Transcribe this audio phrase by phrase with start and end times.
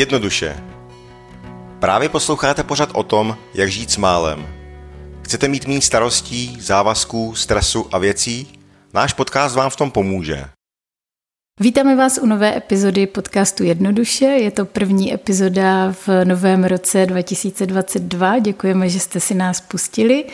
[0.00, 0.56] Jednoduše.
[1.80, 4.46] Právě posloucháte pořad o tom, jak žít s málem.
[5.22, 8.48] Chcete mít méně starostí, závazků, stresu a věcí?
[8.94, 10.44] Náš podcast vám v tom pomůže.
[11.60, 14.24] Vítáme vás u nové epizody podcastu Jednoduše.
[14.24, 18.38] Je to první epizoda v novém roce 2022.
[18.38, 20.24] Děkujeme, že jste si nás pustili.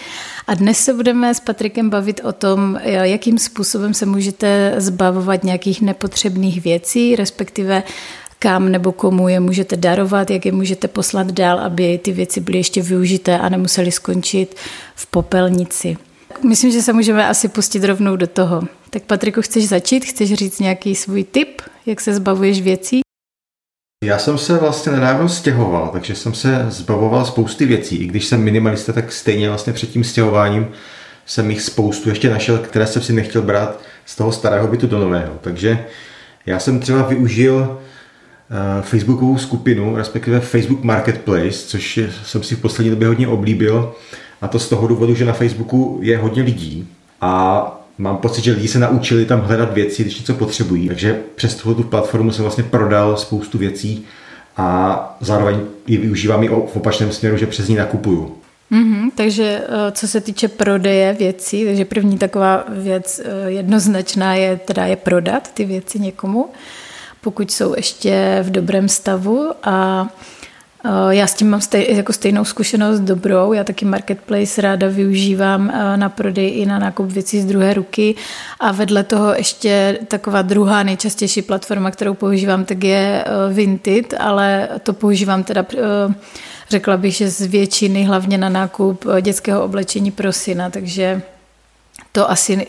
[0.46, 5.82] A dnes se budeme s Patrikem bavit o tom, jakým způsobem se můžete zbavovat nějakých
[5.82, 7.82] nepotřebných věcí, respektive
[8.46, 12.58] kam nebo komu je můžete darovat, jak je můžete poslat dál, aby ty věci byly
[12.58, 14.56] ještě využité a nemuseli skončit
[14.94, 15.96] v popelnici.
[16.48, 18.62] Myslím, že se můžeme asi pustit rovnou do toho.
[18.90, 20.04] Tak Patriku, chceš začít?
[20.04, 23.00] Chceš říct nějaký svůj tip, jak se zbavuješ věcí?
[24.04, 27.96] Já jsem se vlastně nedávno stěhoval, takže jsem se zbavoval spousty věcí.
[27.96, 30.68] I když jsem minimalista, tak stejně vlastně před tím stěhováním
[31.26, 34.98] jsem jich spoustu ještě našel, které jsem si nechtěl brát z toho starého bytu do
[34.98, 35.34] nového.
[35.40, 35.86] Takže
[36.46, 37.78] já jsem třeba využil
[38.80, 43.92] Facebookovou skupinu, respektive Facebook Marketplace, což jsem si v poslední době hodně oblíbil.
[44.42, 46.88] A to z toho důvodu, že na Facebooku je hodně lidí
[47.20, 50.88] a mám pocit, že lidi se naučili tam hledat věci, když něco potřebují.
[50.88, 54.04] Takže přes tuhle tu platformu jsem vlastně prodal spoustu věcí
[54.56, 58.36] a zároveň ji využívám i v opačném směru, že přes ní nakupuju.
[58.72, 64.56] Mm-hmm, takže eh, co se týče prodeje věcí, takže první taková věc eh, jednoznačná je
[64.56, 66.48] teda je prodat ty věci někomu,
[67.26, 70.06] pokud jsou ještě v dobrém stavu a
[70.86, 73.52] Eh, já s tím mám stej, jako stejnou zkušenost dobrou.
[73.52, 78.14] Já taky Marketplace ráda využívám eh, na prodej i na nákup věcí z druhé ruky.
[78.60, 84.68] A vedle toho ještě taková druhá nejčastější platforma, kterou používám, tak je eh, Vinted, ale
[84.82, 85.66] to používám teda
[86.70, 91.22] řekla bych, že z většiny hlavně na nákup dětského oblečení pro syna, takže
[92.12, 92.66] to asi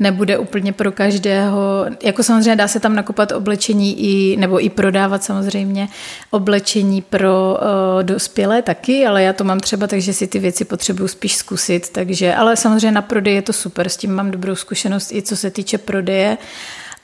[0.00, 5.24] nebude úplně pro každého, jako samozřejmě dá se tam nakupat oblečení i, nebo i prodávat
[5.24, 5.88] samozřejmě
[6.30, 11.08] oblečení pro uh, dospělé taky, ale já to mám třeba, takže si ty věci potřebuju
[11.08, 15.12] spíš zkusit, takže, ale samozřejmě na prodej je to super, s tím mám dobrou zkušenost
[15.12, 16.38] i co se týče prodeje.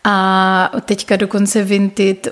[0.04, 2.28] A teďka dokonce Vinted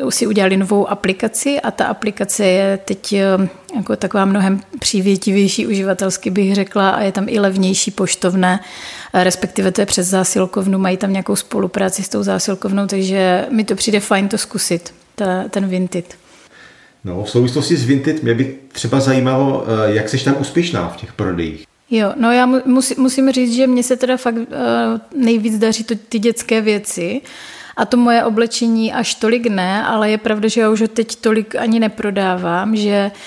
[0.00, 5.66] uh, si udělali novou aplikaci a ta aplikace je teď uh, jako taková mnohem přívětivější
[5.66, 8.60] uživatelsky bych řekla a je tam i levnější poštovné,
[9.14, 13.74] respektive to je přes zásilkovnu, mají tam nějakou spolupráci s tou zásilkovnou, takže mi to
[13.74, 16.14] přijde fajn to zkusit, ta, ten Vinted.
[17.04, 20.96] No, v souvislosti s Vinted mě by třeba zajímalo, eh, jak jsi tam úspěšná v
[20.96, 21.67] těch prodejích.
[21.90, 24.44] Jo, no já musí, musím říct, že mně se teda fakt uh,
[25.14, 27.20] nejvíc daří to, ty dětské věci.
[27.76, 31.16] A to moje oblečení až tolik ne, ale je pravda, že já už ho teď
[31.16, 33.18] tolik ani neprodávám, že uh,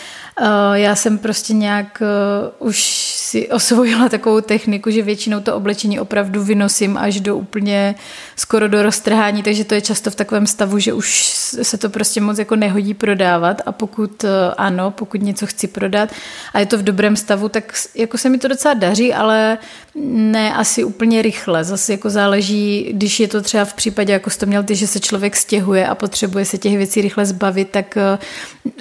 [0.74, 2.84] já jsem prostě nějak uh, už
[3.16, 7.96] si osvojila takovou techniku, že většinou to oblečení opravdu vynosím až do úplně
[8.35, 11.24] skoro do roztrhání, takže to je často v takovém stavu, že už
[11.62, 16.09] se to prostě moc jako nehodí prodávat a pokud uh, ano, pokud něco chci prodat
[16.53, 19.57] a je to v dobrém stavu, tak jako se mi to docela daří, ale
[20.06, 21.63] ne asi úplně rychle.
[21.63, 24.88] Zase jako záleží, když je to třeba v případě, jako jsi to měl ty, že
[24.88, 27.97] se člověk stěhuje a potřebuje se těch věcí rychle zbavit, tak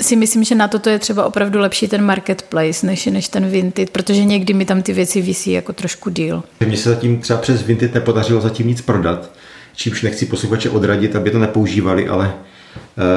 [0.00, 3.28] si myslím, že na to to je třeba opravdu opravdu lepší ten marketplace než, než
[3.28, 6.42] ten Vinted, protože někdy mi tam ty věci visí jako trošku díl.
[6.66, 9.30] Mně se zatím třeba přes Vinted nepodařilo zatím nic prodat,
[9.74, 12.34] čímž nechci posluchače odradit, aby to nepoužívali, ale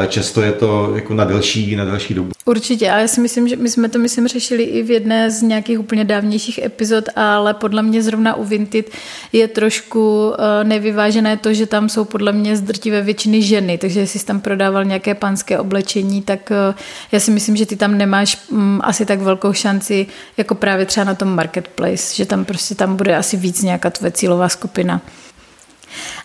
[0.08, 2.32] často je to jako na delší, na delší dobu.
[2.46, 5.42] Určitě, ale já si myslím, že my jsme to myslím řešili i v jedné z
[5.42, 8.90] nějakých úplně dávnějších epizod, ale podle mě zrovna u Vinted
[9.34, 14.20] je trošku eh, nevyvážené to, že tam jsou podle mě zdrtivé většiny ženy, takže jestli
[14.20, 16.74] jsi tam prodával nějaké panské oblečení, tak eh,
[17.12, 21.04] já si myslím, že ty tam nemáš mm, asi tak velkou šanci jako právě třeba
[21.04, 25.02] na tom marketplace, že tam prostě tam bude asi víc nějaká tvoje cílová skupina.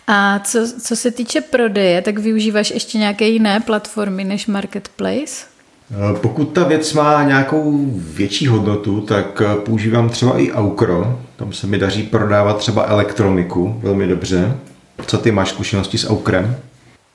[0.07, 5.45] A co, co se týče prodeje, tak využíváš ještě nějaké jiné platformy než Marketplace?
[5.91, 11.19] Eh, pokud ta věc má nějakou větší hodnotu, tak eh, používám třeba i Aukro.
[11.35, 14.57] Tam se mi daří prodávat třeba elektroniku velmi dobře.
[15.05, 16.55] Co ty máš zkušenosti s Aukrem?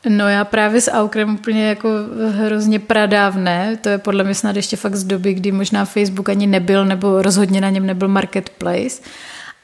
[0.08, 1.88] No já právě s Aukrem úplně jako
[2.30, 3.76] hrozně pradávné.
[3.80, 7.22] To je podle mě snad ještě fakt z doby, kdy možná Facebook ani nebyl, nebo
[7.22, 9.02] rozhodně na něm nebyl Marketplace.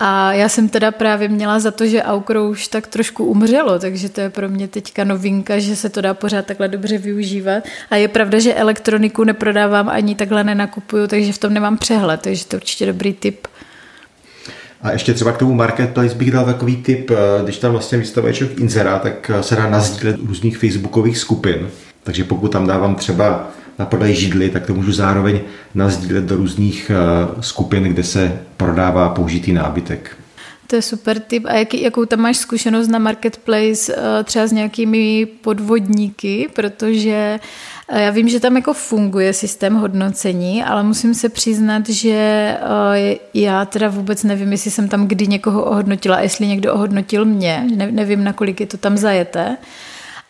[0.02, 4.08] A já jsem teda právě měla za to, že Aukro už tak trošku umřelo, takže
[4.08, 7.64] to je pro mě teďka novinka, že se to dá pořád takhle dobře využívat.
[7.90, 12.46] A je pravda, že elektroniku neprodávám ani takhle nenakupuju, takže v tom nemám přehled, takže
[12.46, 13.46] to je určitě dobrý tip.
[14.82, 17.14] A ještě třeba k tomu marketplace bych dal takový tip, eh,
[17.44, 21.68] když tam vlastně vystavuje člověk inzerát, tak eh, se dá nazdílet různých facebookových skupin.
[22.04, 23.50] Takže pokud tam dávám třeba
[23.80, 25.40] na prodej židly, tak to můžu zároveň
[25.74, 30.16] nazdílet do různých eh, skupin, kde se prodává použitý nábytek.
[30.66, 31.46] To je super tip.
[31.46, 37.40] A jaký, jakou tam máš zkušenost na Marketplace eh, třeba s nějakými podvodníky, protože
[37.88, 42.56] eh, já vím, že tam jako funguje systém hodnocení, ale musím se přiznat, že
[43.34, 47.92] já teda vůbec nevím, jestli jsem tam kdy někoho ohodnotila, jestli někdo ohodnotil mě, ne,
[47.92, 49.56] nevím, nakolik je to tam zajeté.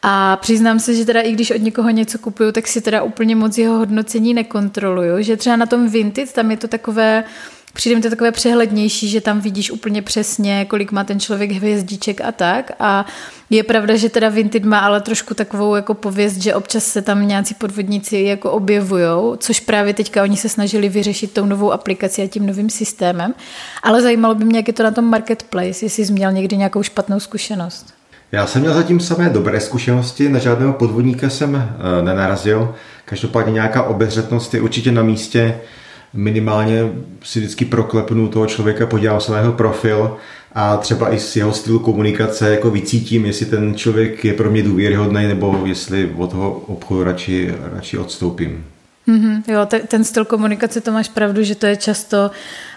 [0.02, 3.37] A přiznám se, že teda i když od někoho něco kupuju, tak si teda úplně
[3.37, 7.25] moc jeho hodnocení nekontroluju, že třeba na tom Vinted tam je to takové,
[7.73, 12.20] přijde mi to takové přehlednější, že tam vidíš úplně přesně, kolik má ten člověk hvězdiček
[12.20, 12.70] a tak.
[12.79, 13.06] A
[13.50, 17.29] je pravda, že teda Vinted má ale trošku takovou jako pověst, že občas se tam
[17.29, 22.29] nějací podvodníci jako objevujou, což právě teďka oni se snažili vyřešit tou novou aplikací a
[22.29, 23.35] tím novým systémem.
[23.82, 26.82] Ale zajímalo by mě, jak je to na tom marketplace, jestli jsi měl někdy nějakou
[26.82, 28.00] špatnou zkušenost.
[28.32, 32.75] Já jsem měl zatím samé dobré zkušenosti, na žádného podvodníka jsem e, nenarazil.
[33.05, 35.59] Každopádně nějaká obezřetnost je určitě na místě.
[36.15, 36.93] Minimálně
[37.23, 40.17] si vždycky proklepnu toho člověka, podívám se na jeho profil
[40.53, 44.62] a třeba i z jeho stylu komunikace jako vycítím, jestli ten člověk je pro mě
[44.62, 48.65] důvěryhodný nebo jestli od toho obchodu radši, radši odstoupím.
[49.08, 52.31] Mm-hmm, jo, te, ten styl komunikace, to máš pravdu, že to je často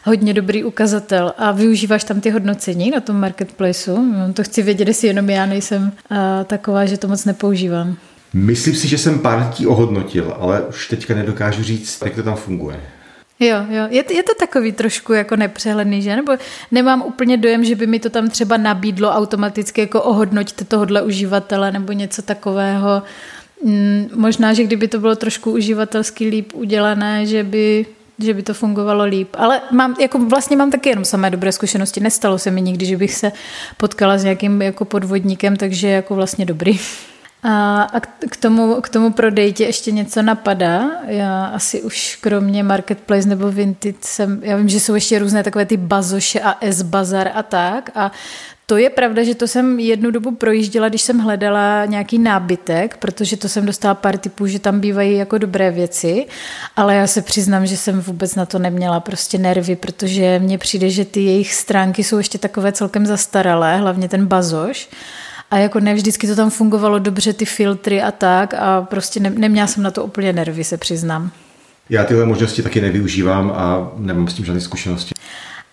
[0.03, 1.33] hodně dobrý ukazatel.
[1.37, 3.97] A využíváš tam ty hodnocení na tom marketplaceu?
[3.97, 7.97] No, to chci vědět, jestli jenom já nejsem uh, taková, že to moc nepoužívám.
[8.33, 12.35] Myslím si, že jsem pár lidí ohodnotil, ale už teďka nedokážu říct, jak to tam
[12.35, 12.79] funguje.
[13.39, 16.15] Jo, jo, je, je to takový trošku jako nepřehledný, že?
[16.15, 16.33] Nebo
[16.71, 21.71] nemám úplně dojem, že by mi to tam třeba nabídlo automaticky jako ohodnoťte tohohle uživatele
[21.71, 23.03] nebo něco takového.
[23.63, 27.85] Mm, možná, že kdyby to bylo trošku uživatelsky líp udělané, že by,
[28.19, 29.29] že by to fungovalo líp.
[29.37, 31.99] Ale mám, jako vlastně mám taky jenom samé dobré zkušenosti.
[31.99, 33.31] Nestalo se mi nikdy, že bych se
[33.77, 36.79] potkala s nějakým jako podvodníkem, takže jako vlastně dobrý.
[37.43, 40.91] A, a k, tomu, k tomu prodeji tě ještě něco napadá?
[41.07, 45.65] Já asi už kromě Marketplace nebo Vinted jsem, já vím, že jsou ještě různé takové
[45.65, 48.11] ty bazoše a S-bazar a tak a
[48.65, 53.37] to je pravda, že to jsem jednu dobu projížděla, když jsem hledala nějaký nábytek, protože
[53.37, 56.25] to jsem dostala pár typů, že tam bývají jako dobré věci,
[56.75, 60.89] ale já se přiznám, že jsem vůbec na to neměla prostě nervy, protože mně přijde,
[60.89, 64.89] že ty jejich stránky jsou ještě takové celkem zastaralé, hlavně ten bazoš.
[65.51, 69.29] A jako ne vždycky to tam fungovalo dobře, ty filtry a tak a prostě ne,
[69.29, 71.31] neměla jsem na to úplně nervy, se přiznám.
[71.89, 75.13] Já tyhle možnosti taky nevyužívám a nemám s tím žádné zkušenosti.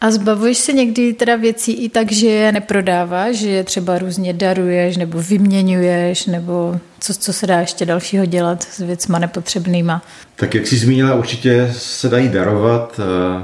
[0.00, 4.32] A zbavuješ se někdy teda věcí i tak, že je neprodáváš, že je třeba různě
[4.32, 10.02] daruješ nebo vyměňuješ, nebo co, co se dá ještě dalšího dělat s věcma nepotřebnýma?
[10.37, 13.00] Tak jak jsi zmínila, určitě se dají darovat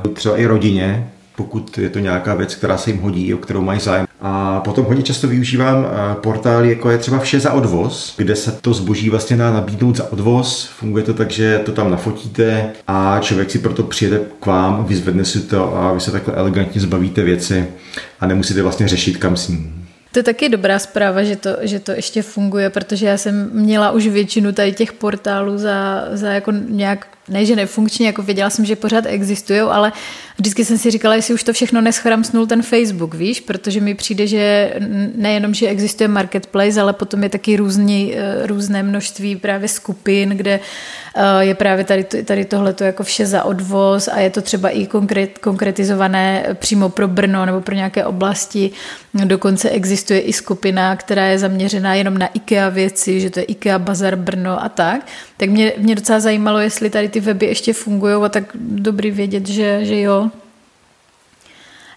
[0.06, 3.62] eh, třeba i rodině, pokud je to nějaká věc, která se jim hodí, o kterou
[3.62, 4.06] mají zájem.
[4.20, 8.52] A potom hodně často využívám eh, portály, jako je třeba vše za odvoz, kde se
[8.52, 10.64] to zboží vlastně dá nabídnout za odvoz.
[10.64, 15.24] Funguje to tak, že to tam nafotíte a člověk si proto přijede k vám, vyzvedne
[15.24, 17.66] si to a vy se takhle elegantně zbavíte věci
[18.20, 19.86] a nemusíte vlastně řešit, kam s ním.
[20.12, 23.90] To je taky dobrá zpráva, že to, že to ještě funguje, protože já jsem měla
[23.90, 28.64] už většinu tady těch portálů za, za jako nějak ne, že nefunkčně, jako věděla jsem,
[28.64, 29.92] že pořád existují, ale
[30.38, 34.26] vždycky jsem si říkala, jestli už to všechno neschramsnul ten Facebook, víš, protože mi přijde,
[34.26, 34.74] že
[35.14, 40.60] nejenom, že existuje marketplace, ale potom je taky různý, eh, různé množství právě skupin, kde
[41.16, 44.86] eh, je právě tady, tady tohleto jako vše za odvoz a je to třeba i
[44.86, 48.70] konkret, konkretizované přímo pro Brno nebo pro nějaké oblasti.
[49.24, 53.78] Dokonce existuje i skupina, která je zaměřená jenom na IKEA věci, že to je IKEA
[53.78, 55.06] Bazar Brno a tak.
[55.36, 59.48] Tak mě, mě docela zajímalo, jestli tady ty weby ještě fungují a tak dobrý vědět,
[59.48, 60.30] že, že jo.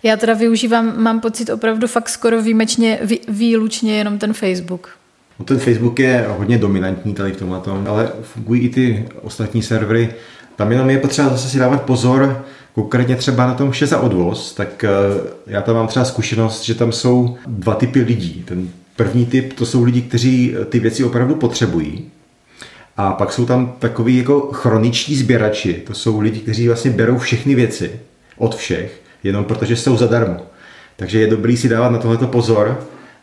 [0.03, 4.89] Já teda využívám, mám pocit opravdu fakt skoro výjimečně, vý, výlučně jenom ten Facebook.
[5.39, 10.13] No ten Facebook je hodně dominantní tady v tomhle, ale fungují i ty ostatní servery.
[10.55, 14.53] Tam jenom je potřeba zase si dávat pozor, konkrétně třeba na tom vše za odvoz,
[14.53, 14.89] tak eh,
[15.47, 18.43] já tam mám třeba zkušenost, že tam jsou dva typy lidí.
[18.47, 22.11] Ten první typ, to jsou lidi, kteří ty věci opravdu potřebují,
[22.99, 25.73] a pak jsou tam takový jako chroniční sběrači.
[25.73, 27.99] To jsou lidi, kteří vlastně berou všechny věci
[28.37, 30.37] od všech, jenom protože jsou zadarmo.
[30.95, 32.79] Takže je dobrý si dávat na tohleto pozor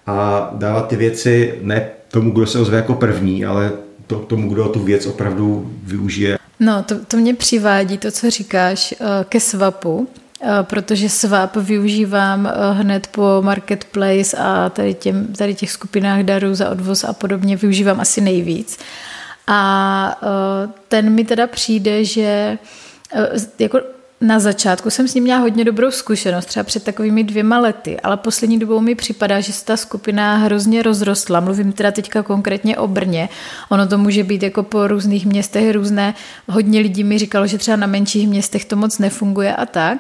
[0.07, 3.73] a dávat ty věci ne tomu, kdo se ozve jako první, ale
[4.07, 6.39] to, tomu, kdo tu věc opravdu využije.
[6.61, 10.09] No, to, to mě přivádí, to, co říkáš, eh, ke swapu,
[10.43, 16.55] eh, protože swap využívám eh, hned po marketplace a tady, těm, tady těch skupinách darů
[16.55, 18.79] za odvoz a podobně využívám asi nejvíc.
[19.47, 22.59] A e, ten mi teda přijde, že e,
[23.59, 23.81] jako
[24.21, 28.17] na začátku jsem s ním měla hodně dobrou zkušenost, třeba před takovými dvěma lety, ale
[28.17, 31.41] poslední dobou mi připadá, že se ta skupina hrozně rozrostla.
[31.41, 33.29] Mluvím teda teďka konkrétně o Brně.
[33.69, 36.15] Ono to může být jako po různých městech různé.
[36.49, 39.99] Hodně lidí mi říkalo, že třeba na menších městech to moc nefunguje a tak.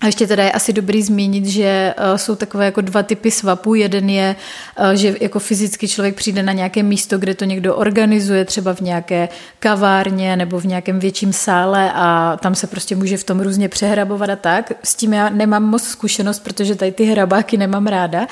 [0.00, 3.74] A ještě teda je asi dobrý zmínit, že uh, jsou takové jako dva typy swapů.
[3.74, 4.36] Jeden je,
[4.80, 8.80] uh, že jako fyzicky člověk přijde na nějaké místo, kde to někdo organizuje, třeba v
[8.80, 13.68] nějaké kavárně nebo v nějakém větším sále a tam se prostě může v tom různě
[13.68, 14.72] přehrabovat a tak.
[14.82, 18.26] S tím já nemám moc zkušenost, protože tady ty hrabáky nemám ráda.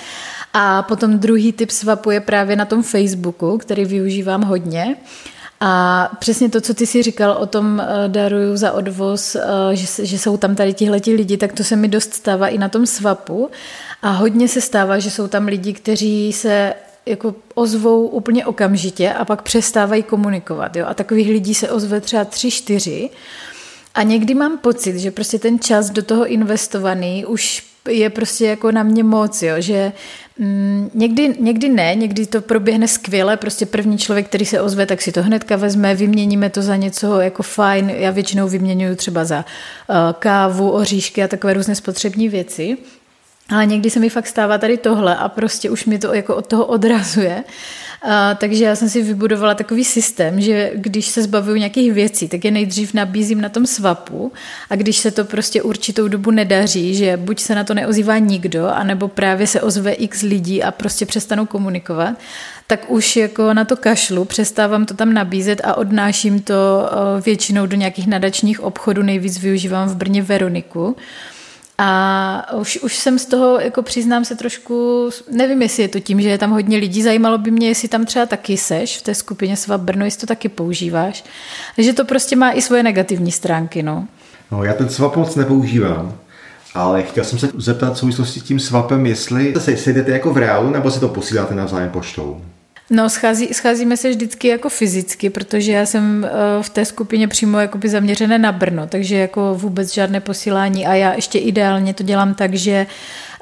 [0.55, 4.97] A potom druhý typ swapu je právě na tom Facebooku, který využívám hodně.
[5.65, 9.41] A přesně to, co ty si říkal o tom eh, daruju za odvoz, eh,
[9.73, 12.69] že, že jsou tam tady tihleti lidi, tak to se mi dost stává i na
[12.69, 13.51] tom svapu.
[14.03, 16.75] A hodně se stává, že jsou tam lidi, kteří se
[17.07, 20.77] jako ozvou úplně okamžitě a pak přestávají komunikovat.
[20.77, 20.87] Jo?
[20.89, 23.11] A takových lidí se ozve třeba tři, čtyři.
[23.95, 28.73] A někdy mám pocit, že prostě ten čas do toho investovaný už je prostě jako
[28.73, 29.55] na mě moc, jo?
[29.59, 29.93] že
[30.39, 35.03] mm, někdy, někdy ne, někdy to proběhne skvěle, prostě první člověk, který se ozve, tak
[35.03, 39.45] si to hnedka vezme, vyměníme to za něco jako fajn, já většinou vyměňuju třeba za
[39.89, 42.77] uh, kávu, oříšky a takové různé spotřební věci,
[43.53, 46.47] ale někdy se mi fakt stává tady tohle a prostě už mi to jako od
[46.47, 47.45] toho odrazuje.
[48.03, 52.45] A, takže já jsem si vybudovala takový systém, že když se zbavuju nějakých věcí, tak
[52.45, 54.33] je nejdřív nabízím na tom svapu
[54.71, 58.69] a když se to prostě určitou dobu nedaří, že buď se na to neozývá nikdo,
[58.69, 62.15] anebo právě se ozve x lidí a prostě přestanou komunikovat,
[62.67, 66.91] tak už jako na to kašlu, přestávám to tam nabízet a odnáším to
[67.25, 70.97] většinou do nějakých nadačních obchodů, nejvíc využívám v Brně Veroniku,
[71.85, 76.21] a už, už jsem z toho, jako přiznám se trošku, nevím, jestli je to tím,
[76.21, 79.15] že je tam hodně lidí, zajímalo by mě, jestli tam třeba taky seš v té
[79.15, 81.25] skupině Svab Brno, jestli to taky používáš.
[81.77, 84.07] Takže to prostě má i svoje negativní stránky, no.
[84.51, 86.15] No, já ten Swap moc nepoužívám.
[86.75, 90.37] Ale chtěl jsem se zeptat v souvislosti s tím swapem, jestli se sejdete jako v
[90.37, 92.41] reálu, nebo si to posíláte navzájem poštou?
[92.95, 97.59] No, schází, scházíme se vždycky jako fyzicky, protože já jsem eh, v té skupině přímo
[97.59, 102.35] jakoby zaměřené na Brno, takže jako vůbec žádné posílání a já ještě ideálně to dělám
[102.35, 102.87] tak, že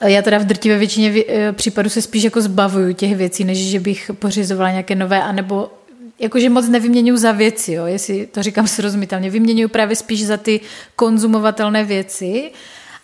[0.00, 3.58] eh, já teda v drtivé většině eh, případů se spíš jako zbavuju těch věcí, než
[3.58, 5.72] že bych pořizovala nějaké nové, anebo
[6.18, 9.30] jakože moc nevyměňuju za věci, jo, jestli to říkám srozumitelně.
[9.30, 10.60] Vyměňuju právě spíš za ty
[10.96, 12.50] konzumovatelné věci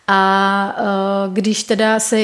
[0.09, 0.77] a
[1.33, 2.19] když teda se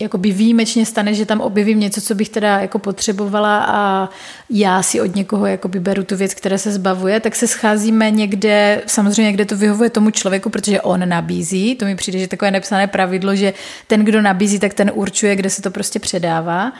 [0.00, 4.08] jakoby výjimečně stane, že tam objevím něco, co bych teda jako potřebovala a
[4.50, 8.82] já si od někoho jakoby beru tu věc, která se zbavuje, tak se scházíme někde,
[8.86, 12.86] samozřejmě kde to vyhovuje tomu člověku, protože on nabízí, to mi přijde, že takové nepsané
[12.86, 13.52] pravidlo, že
[13.86, 16.72] ten, kdo nabízí, tak ten určuje, kde se to prostě předává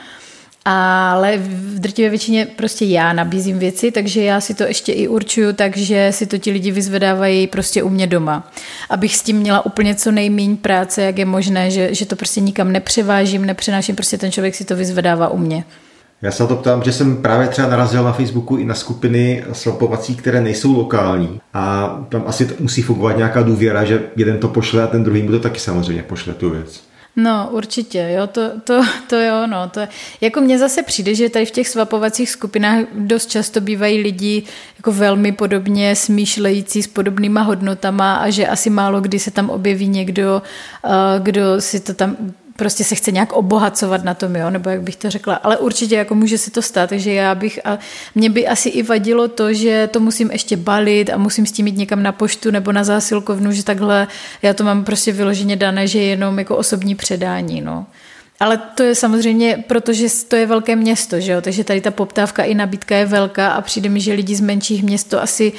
[0.71, 5.53] ale v drtivé většině prostě já nabízím věci, takže já si to ještě i určuju,
[5.53, 8.51] takže si to ti lidi vyzvedávají prostě u mě doma.
[8.89, 12.41] Abych s tím měla úplně co nejméně práce, jak je možné, že, že to prostě
[12.41, 15.63] nikam nepřevážím, nepřenáším, prostě ten člověk si to vyzvedává u mě.
[16.21, 19.43] Já se na to ptám, že jsem právě třeba narazil na Facebooku i na skupiny
[19.51, 24.83] swapovací, které nejsou lokální a tam asi musí fungovat nějaká důvěra, že jeden to pošle
[24.83, 26.88] a ten druhý mu to taky samozřejmě pošle tu věc.
[27.15, 29.81] No, určitě, jo, to, to, to jo, no, to,
[30.21, 34.43] jako mně zase přijde, že tady v těch svapovacích skupinách dost často bývají lidi
[34.77, 39.87] jako velmi podobně smýšlející s podobnýma hodnotama a že asi málo kdy se tam objeví
[39.87, 40.41] někdo,
[40.85, 40.91] uh,
[41.23, 42.17] kdo si to tam
[42.59, 45.95] prostě se chce nějak obohacovat na tom, jo, nebo jak bych to řekla, ale určitě
[45.95, 47.79] jako může se to stát, takže já bych, a
[48.15, 51.67] mě by asi i vadilo to, že to musím ještě balit a musím s tím
[51.67, 54.07] jít někam na poštu nebo na zásilkovnu, že takhle
[54.41, 57.85] já to mám prostě vyloženě dané, že je jenom jako osobní předání, no.
[58.39, 61.41] Ale to je samozřejmě, protože to je velké město, že jo?
[61.41, 64.83] takže tady ta poptávka i nabídka je velká a přijde mi, že lidi z menších
[64.83, 65.51] měst to asi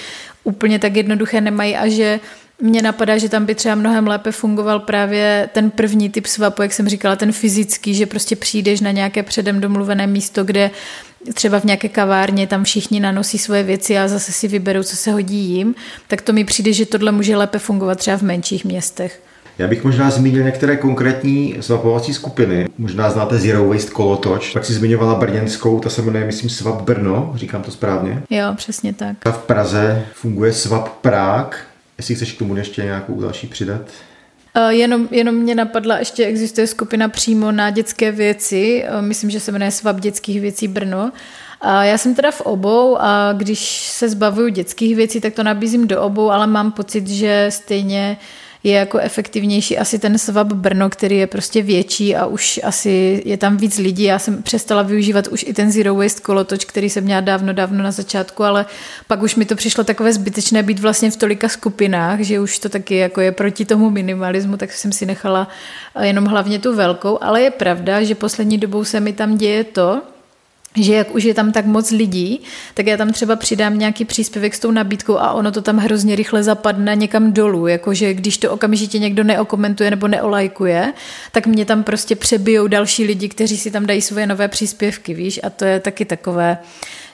[0.45, 2.21] úplně tak jednoduché nemají a že
[2.61, 6.73] mně napadá, že tam by třeba mnohem lépe fungoval právě ten první typ swapu, jak
[6.73, 10.71] jsem říkala, ten fyzický, že prostě přijdeš na nějaké předem domluvené místo, kde
[11.35, 15.12] třeba v nějaké kavárně tam všichni nanosí svoje věci a zase si vyberou, co se
[15.12, 15.75] hodí jim,
[16.09, 19.23] tak to mi přijde, že tohle může lépe fungovat třeba v menších městech.
[19.59, 22.69] Já bych možná zmínil některé konkrétní swapovací skupiny.
[22.79, 24.52] Možná znáte Zero Waste Kolotoč.
[24.52, 28.23] Pak si zmiňovala brněnskou, ta se jmenuje, myslím, Swap Brno, říkám to správně.
[28.31, 29.17] Jo, přesně tak.
[29.26, 31.59] A v Praze funguje Swap Prague,
[32.00, 33.80] Jestli chceš k tomu ještě nějakou další přidat?
[34.57, 39.40] Uh, jenom, jenom mě napadla, ještě existuje skupina přímo na dětské věci, uh, myslím, že
[39.40, 41.12] se jmenuje Svab dětských věcí Brno.
[41.61, 45.88] A já jsem teda v obou a když se zbavuju dětských věcí, tak to nabízím
[45.88, 48.26] do obou, ale mám pocit, že stejně uh,
[48.64, 53.37] je jako efektivnější asi ten Svab Brno, který je prostě větší a už asi je
[53.37, 54.02] tam víc lidí.
[54.02, 57.83] Já jsem přestala využívat už i ten Zero Waste kolotoč, který jsem měla dávno, dávno
[57.83, 58.67] na začátku, ale
[59.07, 62.69] pak už mi to přišlo takové zbytečné být vlastně v tolika skupinách, že už to
[62.69, 65.49] taky jako je proti tomu minimalismu, tak jsem si nechala
[66.00, 70.02] jenom hlavně tu velkou, ale je pravda, že poslední dobou se mi tam děje to,
[70.77, 72.41] že jak už je tam tak moc lidí,
[72.75, 76.17] tak já tam třeba přidám nějaký příspěvek s tou nabídkou a ono to tam hrozně
[76.17, 80.93] rychle zapadne někam dolů, jakože když to okamžitě někdo neokomentuje nebo neolajkuje,
[81.33, 85.41] tak mě tam prostě přebijou další lidi, kteří si tam dají svoje nové příspěvky, víš,
[85.43, 86.59] a to je taky takové,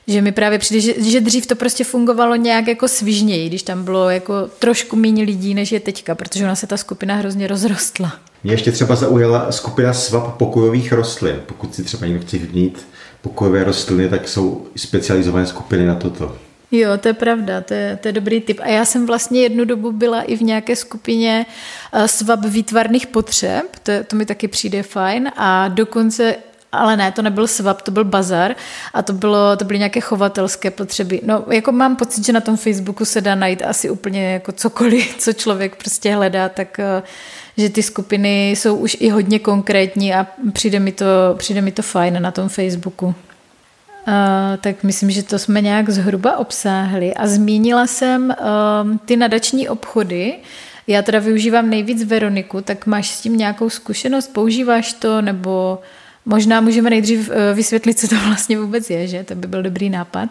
[0.06, 3.84] že mi právě přijde, že, že dřív to prostě fungovalo nějak jako svižněji, když tam
[3.84, 8.12] bylo jako trošku méně lidí, než je teďka, protože ona se ta skupina hrozně rozrostla.
[8.44, 11.40] Mě ještě třeba zaujala skupina svap pokojových rostlin.
[11.46, 12.86] Pokud si třeba někdo chce vnít
[13.26, 16.36] pokojové rostliny, tak jsou specializované skupiny na toto.
[16.70, 18.60] Jo, to je pravda, to je, to je dobrý tip.
[18.62, 21.46] A já jsem vlastně jednu dobu byla i v nějaké skupině
[21.92, 26.36] eh, svab výtvarných potřeb, to, to mi taky přijde fajn a dokonce
[26.72, 28.54] ale ne, to nebyl svap, to byl bazar
[28.94, 31.20] a to, bylo, to byly nějaké chovatelské potřeby.
[31.24, 35.16] No, jako mám pocit, že na tom Facebooku se dá najít asi úplně jako cokoliv,
[35.18, 37.02] co člověk prostě hledá, tak eh,
[37.56, 41.06] že ty skupiny jsou už i hodně konkrétní a přijde mi to,
[41.36, 43.06] přijde mi to fajn na tom Facebooku.
[44.08, 44.12] Uh,
[44.60, 47.14] tak myslím, že to jsme nějak zhruba obsáhli.
[47.14, 50.34] A zmínila jsem uh, ty nadační obchody.
[50.86, 54.32] Já teda využívám nejvíc Veroniku, tak máš s tím nějakou zkušenost?
[54.32, 55.78] Používáš to nebo
[56.26, 59.24] možná můžeme nejdřív uh, vysvětlit, co to vlastně vůbec je, že?
[59.24, 60.28] To by byl dobrý nápad.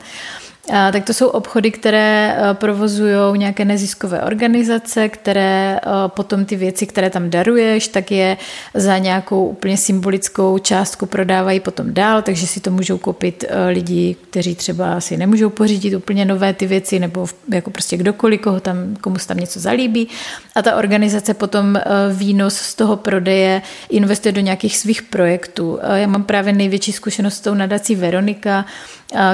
[0.69, 6.55] Uh, tak to jsou obchody, které eh, provozují nějaké neziskové organizace, které eh, potom ty
[6.55, 8.37] věci, které tam daruješ, tak je
[8.73, 14.15] za nějakou úplně symbolickou částku prodávají potom dál, takže si to můžou koupit eh, lidi,
[14.29, 18.95] kteří třeba si nemůžou pořídit úplně nové ty věci, nebo jako prostě kdokoliv, koho tam,
[19.01, 20.07] komu se tam něco zalíbí.
[20.55, 21.79] A ta organizace potom
[22.13, 25.79] výnos z toho prodeje investuje do nějakých svých projektů.
[25.95, 28.65] Já mám právě největší zkušenost s tou nadací Veronika,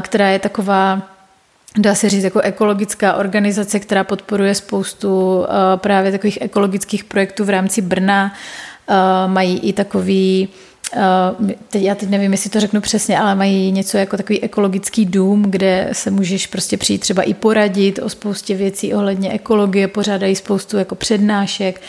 [0.01, 1.01] která je taková
[1.77, 7.49] dá se říct, jako ekologická organizace, která podporuje spoustu uh, právě takových ekologických projektů v
[7.49, 8.33] rámci Brna.
[8.89, 10.49] Uh, mají i takový,
[11.69, 15.43] teď, já teď nevím, jestli to řeknu přesně, ale mají něco jako takový ekologický dům,
[15.47, 20.77] kde se můžeš prostě přijít třeba i poradit o spoustě věcí ohledně ekologie, pořádají spoustu
[20.77, 21.81] jako přednášek.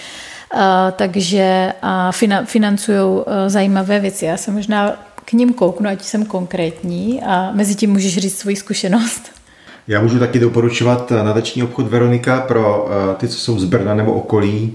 [0.97, 2.13] Takže a
[2.45, 4.25] financují zajímavé věci.
[4.25, 8.57] Já se možná k ním kouknu, ať jsem konkrétní a mezi tím můžeš říct svoji
[8.57, 9.42] zkušenost.
[9.89, 14.13] Já můžu taky doporučovat nadační obchod Veronika pro eh, ty, co jsou z Brna nebo
[14.13, 14.73] okolí.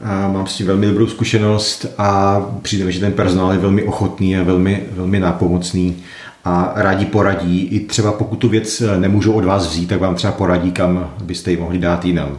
[0.00, 4.36] Eh, mám s tím velmi dobrou zkušenost a přijde že ten personál je velmi ochotný
[4.36, 5.96] a velmi, velmi nápomocný
[6.44, 7.64] a rádi poradí.
[7.66, 11.10] I třeba pokud tu věc eh, nemůžou od vás vzít, tak vám třeba poradí, kam
[11.24, 12.38] byste ji mohli dát jinam.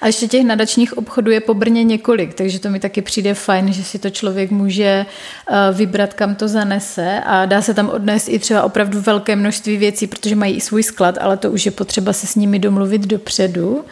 [0.00, 3.72] A ještě těch nadačních obchodů je po Brně několik, takže to mi taky přijde fajn,
[3.72, 8.28] že si to člověk může eh, vybrat, kam to zanese a dá se tam odnést
[8.28, 11.72] i třeba opravdu velké množství věcí, protože mají i svůj sklad, ale to už je
[11.72, 13.84] potřeba se s nimi domluvit dopředu.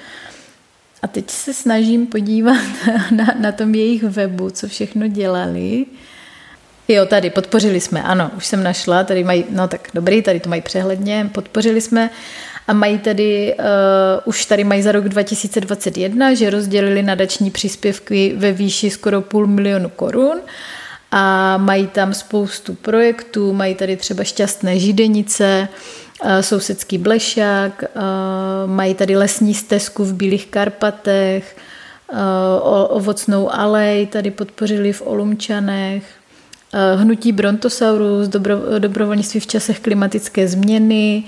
[1.03, 2.63] A teď se snažím podívat
[3.11, 5.87] na, na tom jejich webu, co všechno dělali.
[6.89, 10.49] Jo, tady podpořili jsme, ano, už jsem našla, tady mají, no tak dobrý, tady to
[10.49, 12.11] mají přehledně, podpořili jsme
[12.67, 13.65] a mají tady, uh,
[14.25, 19.89] už tady mají za rok 2021, že rozdělili nadační příspěvky ve výši skoro půl milionu
[19.89, 20.41] korun.
[21.11, 25.69] A mají tam spoustu projektů, mají tady třeba šťastné židenice,
[26.25, 31.57] uh, sousedský blešák, uh, mají tady lesní stezku v Bílých Karpatech,
[32.89, 36.05] ovocnou alej tady podpořili v Olumčanech,
[36.97, 41.25] hnutí Brontosaurus, dobro, dobrovolnictví v časech klimatické změny,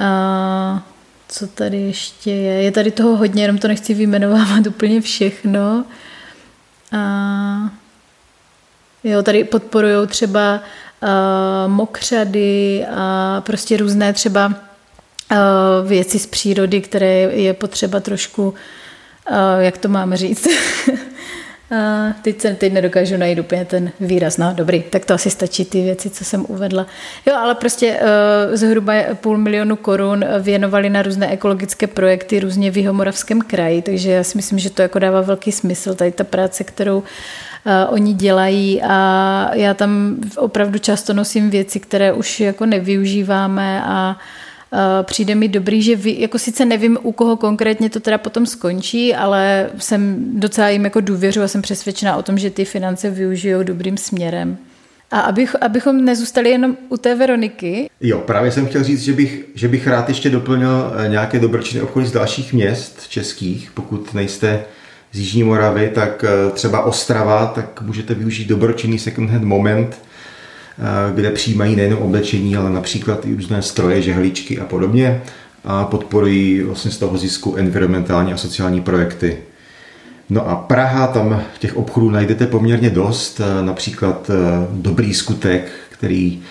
[0.00, 0.82] a
[1.28, 2.62] co tady ještě je?
[2.62, 5.84] Je tady toho hodně, jenom to nechci vyjmenovávat úplně všechno.
[6.92, 7.70] A
[9.04, 10.60] jo, tady podporují třeba
[11.02, 18.56] uh, mokřady a prostě různé třeba uh, věci z přírody, které je potřeba trošku, uh,
[19.58, 20.46] jak to máme říct,
[21.70, 24.38] A teď, se, teď nedokážu najít úplně ten výraz.
[24.38, 26.86] No, dobrý, tak to asi stačí ty věci, co jsem uvedla.
[27.26, 32.76] Jo, ale prostě uh, zhruba půl milionu korun věnovali na různé ekologické projekty různě v
[32.76, 36.64] Jihomoravském kraji, takže já si myslím, že to jako dává velký smysl, tady ta práce,
[36.64, 37.04] kterou uh,
[37.88, 44.49] oni dělají a já tam opravdu často nosím věci, které už jako nevyužíváme a uh,
[45.02, 49.14] přijde mi dobrý, že vy, jako sice nevím, u koho konkrétně to teda potom skončí,
[49.14, 53.62] ale jsem docela jim jako důvěřu a jsem přesvědčená o tom, že ty finance využijou
[53.62, 54.58] dobrým směrem.
[55.10, 57.90] A abych, abychom nezůstali jenom u té Veroniky.
[58.00, 61.82] Jo, právě jsem chtěl říct, že bych, že bych rád ještě doplnil eh, nějaké dobročinné
[61.82, 63.70] obchody z dalších měst českých.
[63.74, 64.64] Pokud nejste
[65.12, 70.09] z Jižní Moravy, tak eh, třeba Ostrava, tak můžete využít dobročinný second hand moment, Eh,
[71.14, 75.22] kde přijímají nejen oblečení, ale například i různé stroje, žehličky a podobně
[75.64, 79.38] a podporují vlastně z toho zisku environmentální a sociální projekty.
[80.30, 84.34] No a Praha, tam těch obchodů najdete poměrně dost, eh, například eh,
[84.72, 86.42] Dobrý skutek, který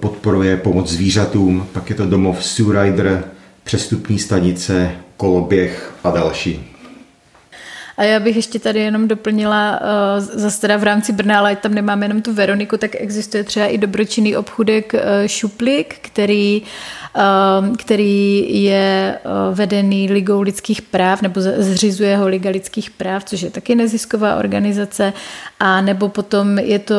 [0.00, 3.24] podporuje pomoc zvířatům, pak je to domov Sue Rider,
[3.64, 6.75] přestupní stanice, koloběh a další.
[7.96, 11.74] A já bych ještě tady jenom doplnila, uh, zase teda v rámci Brna, ale tam
[11.74, 16.62] nemáme jenom tu Veroniku, tak existuje třeba i dobročinný obchudek uh, Šuplik, který
[17.16, 23.40] Ehm, který je eh, vedený Ligou lidských práv nebo zřizuje ho Liga lidských práv, což
[23.40, 25.12] je taky nezisková organizace.
[25.60, 26.94] A nebo potom je to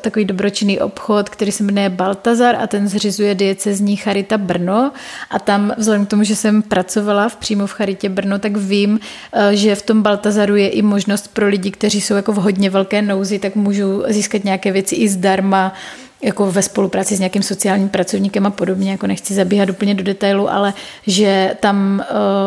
[0.00, 4.92] takový dobročinný obchod, který se jmenuje Baltazar a ten zřizuje diecezní Charita Brno.
[5.30, 9.00] A tam vzhledem k tomu, že jsem pracovala v, přímo v Charitě Brno, tak vím,
[9.32, 12.70] eh, že v tom Baltazaru je i možnost pro lidi, kteří jsou jako v hodně
[12.70, 15.74] velké nouzi, tak můžou získat nějaké věci i zdarma,
[16.22, 20.52] jako ve spolupráci s nějakým sociálním pracovníkem a podobně, jako nechci zabíhat úplně do detailu,
[20.52, 20.74] ale
[21.06, 22.04] že tam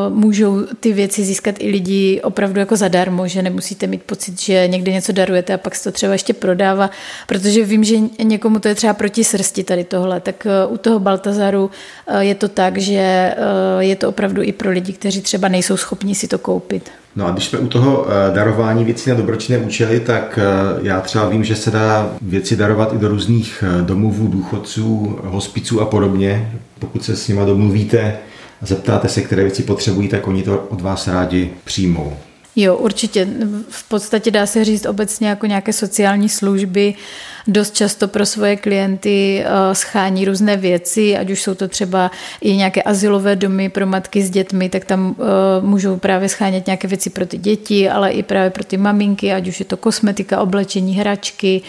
[0.10, 4.68] uh, můžou ty věci získat i lidi opravdu jako zadarmo, že nemusíte mít pocit, že
[4.68, 6.90] někde něco darujete a pak se to třeba ještě prodává,
[7.28, 11.00] protože vím, že někomu to je třeba proti srsti tady tohle, tak uh, u toho
[11.00, 15.48] Baltazaru uh, je to tak, že uh, je to opravdu i pro lidi, kteří třeba
[15.48, 16.92] nejsou schopni si to koupit.
[17.16, 21.02] No a když jsme u toho eh, darování věcí na dobročinné účely, tak eh, já
[21.02, 25.86] třeba vím, že se dá věci darovat i do různých eh, domovů, důchodců, hospiců a
[25.86, 26.52] podobně.
[26.80, 28.18] Pokud se s nima domluvíte
[28.62, 32.18] a zeptáte se, které věci potřebují, tak oni to od vás rádi přijmou.
[32.56, 33.28] Jo, určitě.
[33.70, 36.94] V podstatě dá se říct obecně jako nějaké sociální služby
[37.48, 42.12] dost často pro svoje klienty eh, schání různé věci, ať už jsou to třeba
[42.42, 45.24] i nějaké asilové domy pro matky s dětmi, tak tam eh,
[45.62, 49.48] můžou právě schánět nějaké věci pro ty děti, ale i právě pro ty maminky, ať
[49.48, 51.62] už je to kosmetika, oblečení, hračky.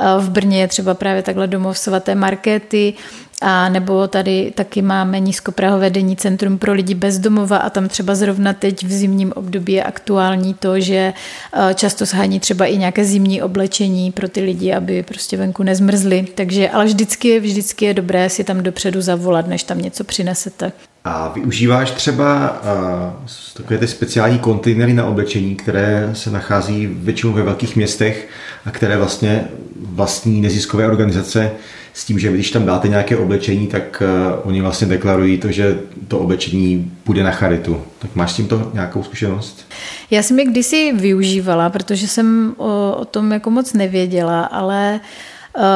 [0.00, 2.94] Eh, v Brně je třeba právě takhle domov svaté markety,
[3.40, 8.52] a nebo tady taky máme nízkoprahové denní centrum pro lidi bezdomova a tam třeba zrovna
[8.52, 11.12] teď v zimním období je aktuální to, že
[11.52, 16.26] eh, často shání třeba i nějaké zimní oblečení pro ty lidi, aby prostě venku nezmrzli.
[16.34, 20.72] Takže, ale vždycky, vždycky je dobré si tam dopředu zavolat, než tam něco přinesete.
[21.04, 23.26] A využíváš třeba uh,
[23.56, 28.28] takové ty speciální kontejnery na oblečení, které se nachází většinou ve velkých městech
[28.64, 29.44] a které vlastně
[29.80, 31.50] vlastní neziskové organizace
[31.92, 35.78] s tím, že když tam dáte nějaké oblečení, tak uh, oni vlastně deklarují to, že
[36.08, 37.82] to oblečení bude na charitu.
[37.98, 39.66] Tak máš s tímto nějakou zkušenost?
[40.10, 45.06] Já jsem je kdysi využívala, protože jsem o, o tom jako moc nevěděla, ale uh,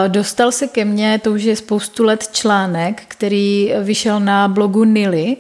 [0.09, 5.37] Dostal se ke mně, to už je spoustu let článek, který vyšel na blogu Nily,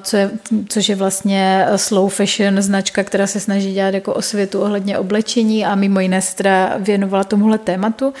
[0.00, 0.30] co je,
[0.68, 5.74] což je vlastně slow fashion značka, která se snaží dělat jako osvětu ohledně oblečení a
[5.74, 8.14] mimo jiné se teda věnovala tomuhle tématu.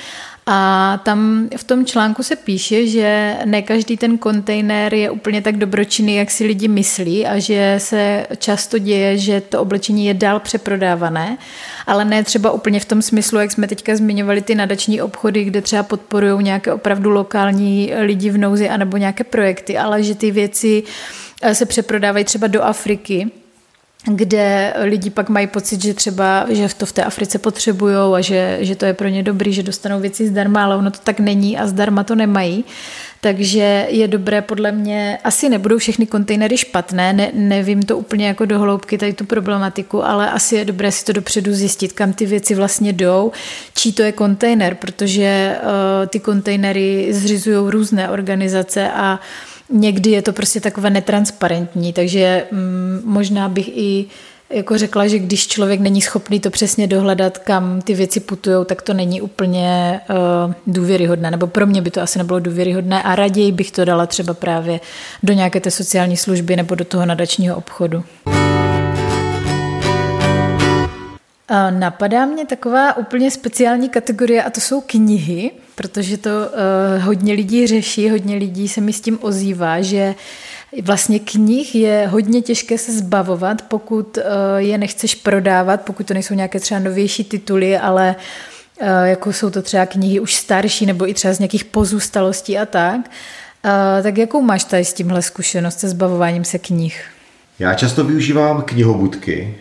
[0.50, 5.56] A tam v tom článku se píše, že ne každý ten kontejner je úplně tak
[5.56, 10.40] dobročinný, jak si lidi myslí a že se často děje, že to oblečení je dál
[10.40, 11.38] přeprodávané,
[11.86, 15.62] ale ne třeba úplně v tom smyslu, jak jsme teďka zmiňovali ty nadační obchody, kde
[15.62, 20.82] třeba podporují nějaké opravdu lokální lidi v nouzi anebo nějaké projekty, ale že ty věci
[21.42, 23.30] eh, se přeprodávají třeba do Afriky
[24.04, 28.58] kde lidi pak mají pocit, že třeba, že to v té Africe potřebují a že,
[28.60, 31.58] že to je pro ně dobrý, že dostanou věci zdarma, ale ono to tak není
[31.58, 32.64] a zdarma to nemají.
[33.20, 38.44] Takže je dobré podle mě, asi nebudou všechny kontejnery špatné, ne, nevím to úplně jako
[38.44, 42.26] do hloubky tady tu problematiku, ale asi je dobré si to dopředu zjistit, kam ty
[42.26, 43.32] věci vlastně jdou,
[43.74, 49.20] čí to je kontejner, protože uh, ty kontejnery zřizují různé organizace a
[49.70, 54.06] někdy je to prostě takové netransparentní, takže mm, možná bych i
[54.50, 58.82] jako řekla, že když člověk není schopný to přesně dohledat, kam ty věci putují, tak
[58.82, 63.52] to není úplně uh, důvěryhodné, nebo pro mě by to asi nebylo důvěryhodné a raději
[63.52, 64.80] bych to dala třeba právě
[65.22, 68.04] do nějaké té sociální služby nebo do toho nadačního obchodu.
[71.70, 77.66] Napadá mě taková úplně speciální kategorie a to jsou knihy, protože to uh, hodně lidí
[77.66, 80.14] řeší, hodně lidí se mi s tím ozývá, že
[80.82, 84.22] vlastně knih je hodně těžké se zbavovat, pokud uh,
[84.56, 88.16] je nechceš prodávat, pokud to nejsou nějaké třeba novější tituly, ale
[88.80, 92.66] uh, jako jsou to třeba knihy už starší nebo i třeba z nějakých pozůstalostí a
[92.66, 92.96] tak.
[92.98, 97.04] Uh, tak jakou máš tady s tímhle zkušenost se zbavováním se knih?
[97.58, 99.54] Já často využívám knihobudky,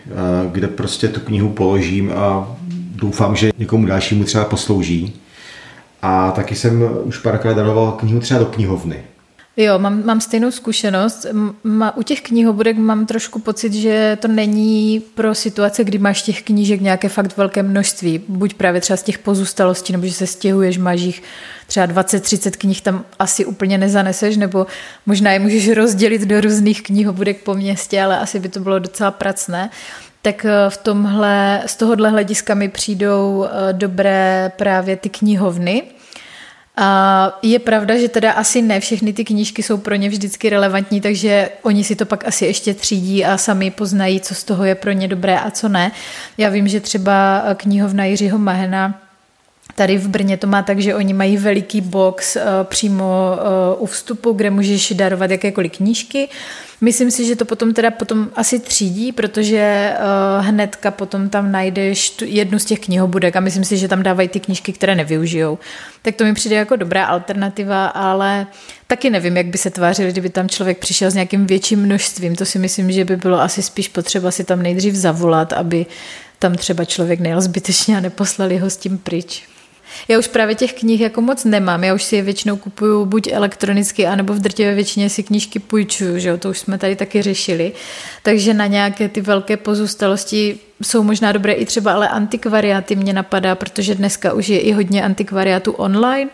[0.52, 2.58] kde prostě tu knihu položím a
[2.96, 5.22] doufám, že někomu dalšímu třeba poslouží.
[6.02, 9.04] A taky jsem už párkrát daroval knihu třeba do knihovny.
[9.60, 11.26] Jo, mám, mám stejnou zkušenost.
[11.64, 16.44] Ma, u těch knihobudek mám trošku pocit, že to není pro situace, kdy máš těch
[16.44, 18.22] knížek nějaké fakt velké množství.
[18.28, 21.24] Buď právě třeba z těch pozůstalostí, nebo že se stěhuješ, máš jich
[21.68, 24.68] třeba 20-30 knih tam asi úplně nezaneseš, nebo
[25.06, 29.12] možná je můžeš rozdělit do různých knihobudek po městě, ale asi by to bylo docela
[29.12, 29.70] pracné
[30.28, 35.84] tak eh, v tomhle, z tohohle hlediska mi přijdou eh, dobré právě ty knihovny,
[36.78, 41.02] A je pravda, že teda asi ne všechny ty knížky jsou pro ně vždycky relevantní,
[41.02, 44.76] takže oni si to pak asi ještě třídí a sami poznají, co z toho je
[44.76, 45.92] pro ně dobré a co ne.
[46.38, 49.02] Já vím, že třeba knihovna Jiřího Mahena
[49.76, 53.38] Tady v Brně to má tak, že oni mají veliký box přímo
[53.78, 56.30] u vstupu, kde můžeš darovat jakékoliv knížky.
[56.82, 62.10] Myslím si, že to potom teda potom asi třídí, protože uh, hnedka potom tam najdeš
[62.10, 65.58] tu, jednu z těch knihobudek a myslím si, že tam dávají ty knížky, které nevyužijou.
[66.02, 68.48] Tak to mi přijde jako dobrá alternativa, ale
[68.88, 72.36] taky nevím, jak by se tvářili, kdyby tam člověk přišel s nějakým větším množstvím.
[72.36, 75.86] To si myslím, že by bylo asi spíš potřeba si tam nejdřív zavolat, aby
[76.40, 79.44] tam třeba člověk nejel zbytečně a neposlali ho s tím pryč.
[80.08, 83.28] Já už právě těch knih jako moc nemám, já už si je většinou kupuju buď
[83.28, 86.38] elektronicky, anebo v drtivé většině si knížky půjčuju, že jo?
[86.38, 87.72] to už jsme tady taky řešili.
[88.24, 93.56] Takže na nějaké ty velké pozůstalosti jsou možná dobré i třeba ale antikvariáty mě napadá,
[93.56, 96.30] protože dneska už je i hodně antikvariátů online,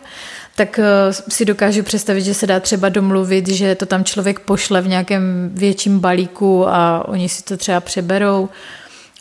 [0.56, 4.82] tak eh, si dokážu představit, že se dá třeba domluvit, že to tam člověk pošle
[4.82, 8.50] v nějakém větším balíku a oni si to třeba přeberou.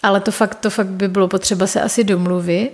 [0.03, 2.71] Ale to fakt, to fakt by bylo potřeba se asi domluvit.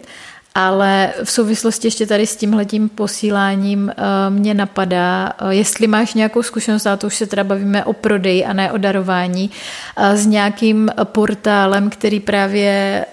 [0.59, 6.43] Ale v souvislosti ještě tady s tímhletím posíláním eh, mě napadá, eh, jestli máš nějakou
[6.43, 9.51] zkušenost, a to už se teda bavíme o prodeji a ne o darování,
[9.97, 13.05] eh, s nějakým portálem, který právě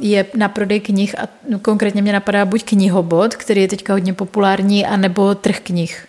[0.00, 4.12] je na prodej knih a no, konkrétně mě napadá buď knihobot, který je teďka hodně
[4.12, 6.06] populární, anebo trh knih.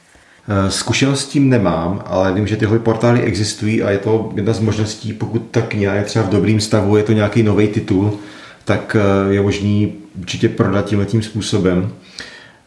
[0.69, 4.60] Zkušenost s tím nemám, ale vím, že tyhle portály existují a je to jedna z
[4.60, 8.19] možností, pokud ta kniha je třeba v dobrém stavu, je to nějaký nový titul,
[8.65, 8.97] tak
[9.29, 11.93] je možný určitě prodat tímhle tím způsobem.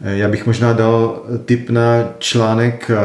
[0.01, 2.97] Eh, já bych možná dal tip na článek, eh,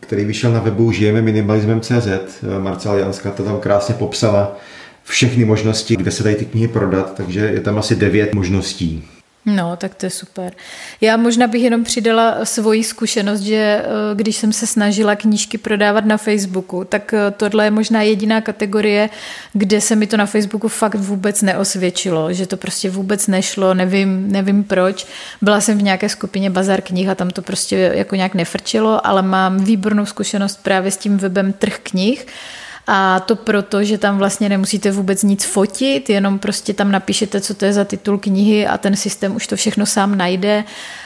[0.00, 2.06] který vyšel na webu žijeme minimalismem.cz.
[2.06, 4.56] Eh, Marcela Janská to tam krásně popsala
[5.04, 9.04] všechny možnosti, kde se dají ty knihy prodat, takže je tam asi devět možností.
[9.46, 10.52] No, tak to je super.
[11.00, 16.04] Já možná bych jenom přidala svoji zkušenost, že eh, když jsem se snažila knížky prodávat
[16.04, 19.10] na Facebooku, tak eh, tohle je možná jediná kategorie,
[19.52, 24.32] kde se mi to na Facebooku fakt vůbec neosvědčilo, že to prostě vůbec nešlo, nevím,
[24.32, 25.06] nevím proč.
[25.42, 29.22] Byla jsem v nějaké skupině Bazar knih a tam to prostě jako nějak nefrčilo, ale
[29.22, 32.26] mám výbornou zkušenost právě s tím webem Trh knih,
[32.86, 37.54] a to proto, že tam vlastně nemusíte vůbec nic fotit, jenom prostě tam napíšete, co
[37.54, 40.64] to je za titul knihy a ten systém už to všechno sám najde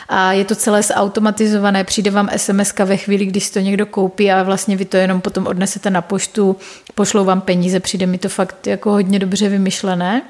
[0.09, 4.43] a je to celé zautomatizované, přijde vám SMS ve chvíli, když to někdo koupí a
[4.43, 6.57] vlastně vy to jenom potom odnesete na poštu,
[6.95, 10.23] pošlou vám peníze, přijde mi to fakt jako hodně dobře vymyšlené.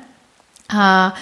[0.76, 1.14] A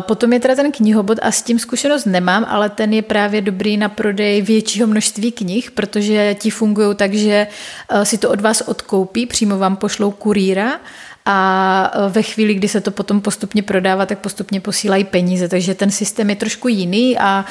[0.00, 3.76] potom je teda ten knihobot a s tím zkušenost nemám, ale ten je právě dobrý
[3.76, 7.46] na prodej většího množství knih, protože ti fungují tak, že
[7.90, 10.80] eh, si to od vás odkoupí, přímo vám pošlou kurýra
[11.24, 15.48] a eh, ve chvíli, kdy se to potom postupně prodává, tak postupně posílají peníze.
[15.48, 17.44] Takže ten systém je trošku jiný a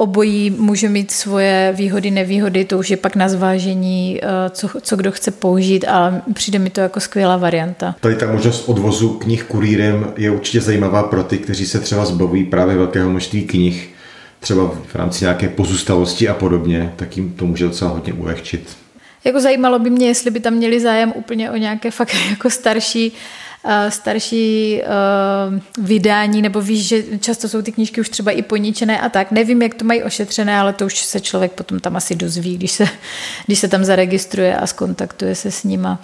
[0.00, 4.96] obojí může mít svoje výhody, nevýhody, to už je pak na zvážení, eh, co, co
[4.96, 7.94] kdo chce použít a přijde mi to jako skvělá varianta.
[8.00, 12.44] Tady ta možnost odvozu knih kurýrem je určitě zajímavá pro ty, kteří se třeba zbavují
[12.44, 13.94] právě velkého množství knih,
[14.40, 18.76] třeba v rámci nějaké pozůstalosti a podobně, tak jim to může docela hodně ulehčit.
[19.24, 23.12] Jako zajímalo by mě, jestli by tam měli zájem úplně o nějaké fakt jako starší
[23.12, 23.49] Eh,
[23.88, 29.08] starší uh, vydání, nebo víš, že často jsou ty knížky už třeba i poničené a
[29.08, 29.30] tak.
[29.30, 32.70] Nevím, jak to mají ošetřené, ale to už se člověk potom tam asi dozví, když
[32.70, 32.84] se,
[33.46, 36.00] když se tam zaregistruje a skontaktuje se s nima.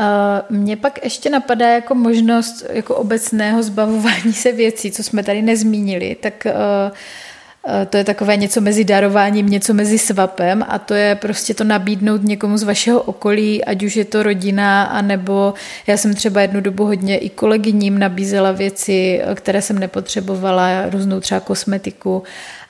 [0.00, 5.42] Uh, mně pak ještě napadá jako možnost jako obecného zbavování se věcí, co jsme tady
[5.42, 6.96] nezmínili, tak uh, Eh,
[7.90, 12.22] to je takové něco mezi darováním, něco mezi svapem a to je prostě to nabídnout
[12.22, 15.54] někomu z vašeho okolí, ať už je to rodina, anebo
[15.86, 21.20] já jsem třeba jednu dobu hodně i kolegyním nabízela věci, eh, které jsem nepotřebovala, různou
[21.20, 22.22] třeba kosmetiku.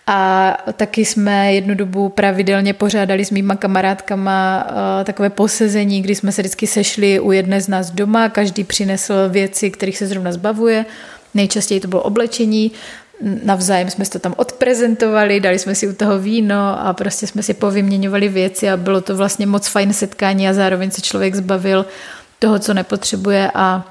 [0.07, 4.67] A taky jsme jednu dobu pravidelně pořádali s mýma kamarádkama
[5.01, 9.15] eh, takové posezení, kdy jsme se vždycky sešli u jedné z nás doma, každý přinesl
[9.29, 10.85] věci, kterých se zrovna zbavuje,
[11.35, 12.73] Nejčastěji to bylo oblečení,
[13.45, 17.55] navzájem jsme to tam odprezentovali, dali jsme si u toho víno a prostě jsme si
[17.55, 21.87] povyměňovali věci a bylo to vlastně moc fajn setkání a zároveň se člověk zbavil
[22.39, 23.85] toho, co nepotřebuje a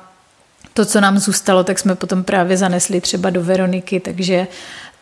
[0.74, 4.48] to, co nám zůstalo, tak jsme potom právě zanesli třeba do Veroniky, takže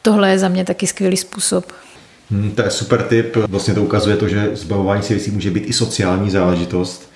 [0.02, 1.74] tohle je za mě taky skvělý způsob.
[2.32, 3.36] Hmm, to je super tip.
[3.36, 7.12] Vlastně to ukazuje to, že zbavování si věcí může být i sociální záležitost.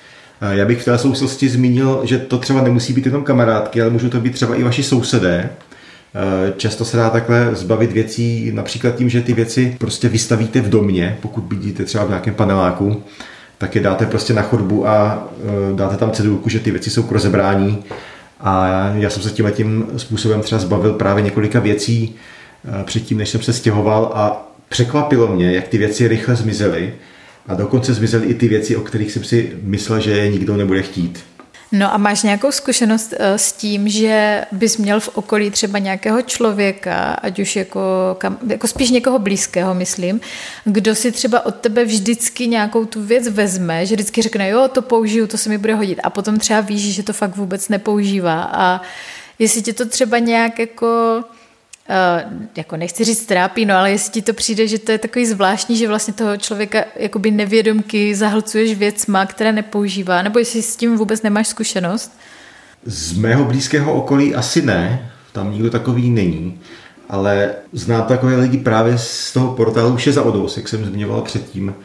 [0.52, 4.10] Já bych v té souvislosti zmínil, že to třeba nemusí být jenom kamarádky, ale můžou
[4.10, 5.49] to být třeba i vaši sousedé,
[6.58, 11.17] často se dá takhle zbavit věcí například tím, že ty věci prostě vystavíte v domě,
[11.21, 13.04] pokud bydíte třeba v nějakém paneláku,
[13.58, 15.28] tak je dáte prostě na chodbu a
[15.71, 17.84] eh, dáte tam cedulku, že ty věci jsou k rozebrání.
[18.39, 22.15] A já jsem se tím tím způsobem třeba zbavil právě několika věcí,
[22.65, 26.93] eh, předtím, než jsem se stěhoval a překvapilo mě, jak ty věci rychle zmizely
[27.47, 30.82] a dokonce zmizely i ty věci, o kterých jsem si myslel, že je nikdo nebude
[30.82, 31.23] chtít.
[31.75, 36.21] No a máš nějakou zkušenost eh, s tím, že bys měl v okolí třeba nějakého
[36.21, 37.81] člověka, ať už jako,
[38.47, 40.21] jako spíš někoho blízkého, myslím,
[40.65, 44.81] kdo si třeba od tebe vždycky nějakou tu věc vezme, že vždycky řekne, jo, to
[44.81, 45.99] použiju, to se mi bude hodit.
[46.03, 48.43] A potom třeba víš, že to fakt vůbec nepoužívá.
[48.43, 48.81] A
[49.39, 51.23] jestli tě to třeba nějak jako
[51.89, 55.26] Uh, jako nechci říct trápí, no ale jestli ti to přijde, že to je takový
[55.26, 60.98] zvláštní, že vlastně toho člověka jakoby nevědomky zahlcuješ věcma, které nepoužívá, nebo jestli s tím
[60.98, 62.12] vůbec nemáš zkušenost?
[62.86, 66.60] Z mého blízkého okolí asi ne, tam nikdo takový není,
[67.10, 71.76] ale znám takové lidi právě z toho portálu Vše za odous, jak jsem zmiňoval předtím,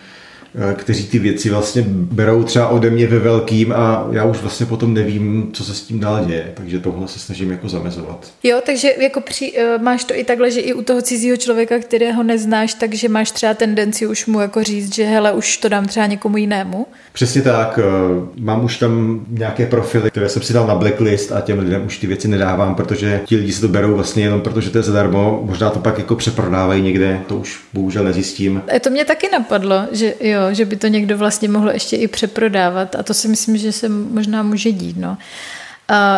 [0.74, 4.94] kteří ty věci vlastně berou třeba ode mě ve velkým a já už vlastně potom
[4.94, 8.32] nevím, co se s tím dál děje, takže tohle se snažím jako zamezovat.
[8.42, 11.78] Jo, takže jako při, uh, máš to i takhle, že i u toho cizího člověka,
[11.78, 15.86] kterého neznáš, takže máš třeba tendenci už mu jako říct, že hele, už to dám
[15.86, 16.86] třeba někomu jinému?
[17.12, 21.40] Přesně tak, uh, mám už tam nějaké profily, které jsem si dal na blacklist a
[21.40, 24.70] těm lidem už ty věci nedávám, protože ti lidi si to berou vlastně jenom protože
[24.70, 28.62] to je zadarmo, možná to pak jako přeprodávají někde, to už bohužel nezjistím.
[28.80, 32.96] To mě taky napadlo, že jo, že by to někdo vlastně mohl ještě i přeprodávat
[32.96, 34.96] a to si myslím, že se možná může dít.
[34.96, 35.18] No.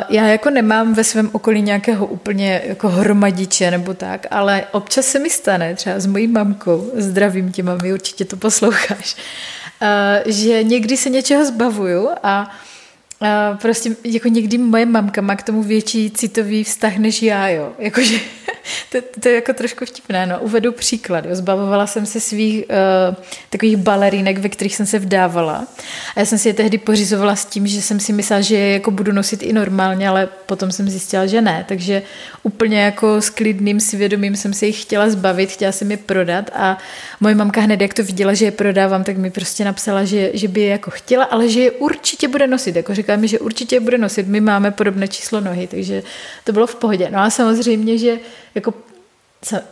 [0.08, 5.18] Já jako nemám ve svém okolí nějakého úplně jako hromadiče nebo tak, ale občas se
[5.18, 9.16] mi stane, třeba s mojí mamkou, zdravím tě mami, určitě to posloucháš,
[10.26, 12.50] že někdy se něčeho zbavuju a
[13.20, 17.72] a prostě jako někdy moje mamka má k tomu větší citový vztah než já, jo.
[17.78, 18.18] Jakože
[18.92, 20.38] to, to, je jako trošku vtipné, no.
[20.40, 21.24] Uvedu příklad.
[21.30, 25.66] Zbavovala jsem se svých uh, takových balerínek, ve kterých jsem se vdávala.
[26.16, 28.72] A já jsem si je tehdy pořizovala s tím, že jsem si myslela, že je
[28.72, 31.64] jako budu nosit i normálně, ale potom jsem zjistila, že ne.
[31.68, 32.02] Takže
[32.42, 36.78] úplně jako s klidným svědomím jsem se jich chtěla zbavit, chtěla jsem je prodat a
[37.20, 40.48] moje mamka hned, jak to viděla, že je prodávám, tak mi prostě napsala, že, že
[40.48, 42.76] by je jako chtěla, ale že je určitě bude nosit.
[42.76, 44.26] Jako říká mi, že určitě bude nosit.
[44.26, 46.02] My máme podobné číslo nohy, takže
[46.44, 47.08] to bylo v pohodě.
[47.12, 48.18] No a samozřejmě, že
[48.60, 48.74] jako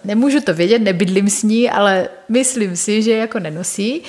[0.04, 4.02] nemůžu to vědět, nebydlím s ní, ale myslím si, že jako nenosí.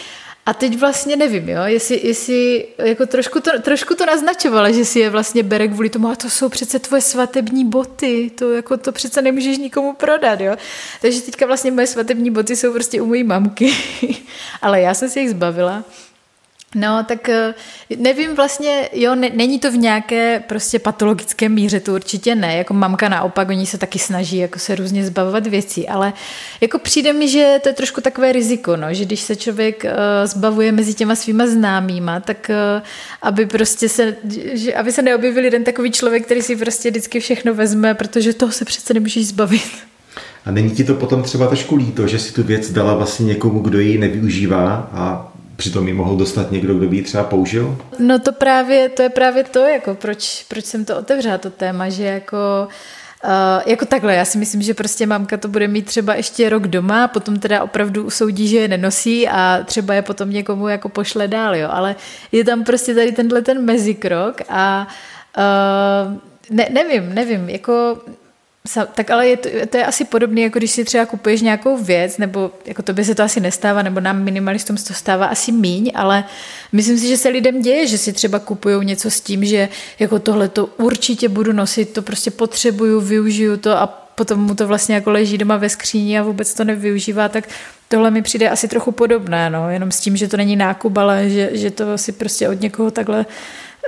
[0.46, 5.00] A teď vlastně nevím, jo, jestli, jestli jako trošku, to, trošku to naznačovala, že si
[5.00, 8.92] je vlastně bere kvůli tomu, a to jsou přece tvoje svatební boty, to jako to
[8.92, 10.56] přece nemůžeš nikomu prodat, jo.
[11.02, 13.74] Takže teďka vlastně moje svatební boty jsou prostě u mojí mamky,
[14.62, 15.84] ale já jsem si jich zbavila
[16.76, 17.54] No, tak eh,
[17.98, 22.74] nevím vlastně, jo, ne, není to v nějaké prostě patologické míře, to určitě ne, jako
[22.74, 26.14] mamka naopak, oni se taky snaží jako se různě zbavovat věcí, ale
[26.62, 29.90] jako přijde mi, že to je trošku takové riziko, no, že když se člověk uh,
[30.26, 32.84] zbavuje mezi těma svýma známýma, tak uh,
[33.22, 34.16] aby prostě se,
[34.54, 38.52] že, aby se neobjevil jeden takový člověk, který si prostě vždycky všechno vezme, protože toho
[38.52, 39.72] se přece nemůžeš zbavit.
[40.46, 43.60] A není ti to potom třeba trošku líto, že si tu věc dala vlastně někomu,
[43.60, 45.29] kdo ji nevyužívá a
[45.60, 47.78] přitom ji mohl dostat někdo, kdo by ji třeba použil?
[48.00, 51.90] No to právě, to je právě to, jako proč, proč jsem to otevřela, to téma,
[51.90, 52.38] že jako
[53.24, 56.68] Uh, jako takhle, já si myslím, že prostě mamka to bude mít třeba ještě rok
[56.68, 61.28] doma, potom teda opravdu usoudí, že je nenosí a třeba je potom někomu jako pošle
[61.28, 61.96] dál, jo, ale
[62.32, 64.88] je tam prostě tady tenhle ten mezikrok a
[65.38, 66.18] uh,
[66.50, 67.98] ne, nevím, nevím, jako
[68.94, 72.18] tak ale je to, to je asi podobné, jako když si třeba kupuješ nějakou věc,
[72.18, 75.52] nebo jako to by se to asi nestává, nebo nám minimalistům se to stává asi
[75.52, 76.24] míň, ale
[76.72, 80.20] myslím si, že se lidem děje, že si třeba kupují něco s tím, že jako
[80.20, 84.96] tohle to určitě budu nosit, to prostě potřebuju, využiju to a potom mu to vlastně
[84.96, 87.50] jako leží doma ve skříni a vůbec to nevyužívá, tak
[87.88, 91.30] tohle mi přijde asi trochu podobné, no, jenom s tím, že to není nákup, ale
[91.30, 93.26] že, že to si prostě od někoho takhle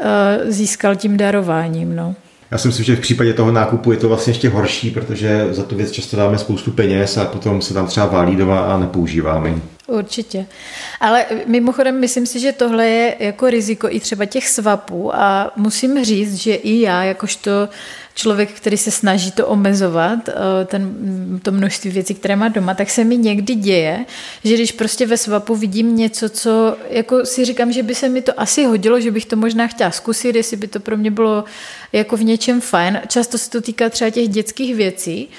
[0.02, 0.08] uh,
[0.52, 2.16] získal tím darováním, no.
[2.52, 5.64] Já si myslím, že v případě toho nákupu je to vlastně ještě horší, protože za
[5.64, 9.56] tu věc často dáme spoustu peněz a potom se tam třeba válí doma a nepoužíváme.
[9.92, 10.46] Určitě.
[11.00, 16.06] Ale mimochodem myslím si, že tohle je jako riziko i třeba těch svapů a musím
[16.06, 17.70] říct, že i já, jakožto
[18.16, 20.96] člověk, který se snaží to omezovat, eh, ten,
[21.44, 24.06] to množství věcí, které má doma, tak se mi někdy děje,
[24.44, 28.22] že když prostě ve svapu vidím něco, co jako si říkám, že by se mi
[28.22, 31.44] to asi hodilo, že bych to možná chtěla zkusit, jestli by to pro mě bylo
[31.94, 33.02] jako v něčem fajn.
[33.08, 35.30] Často se to týká třeba těch dětských věcí,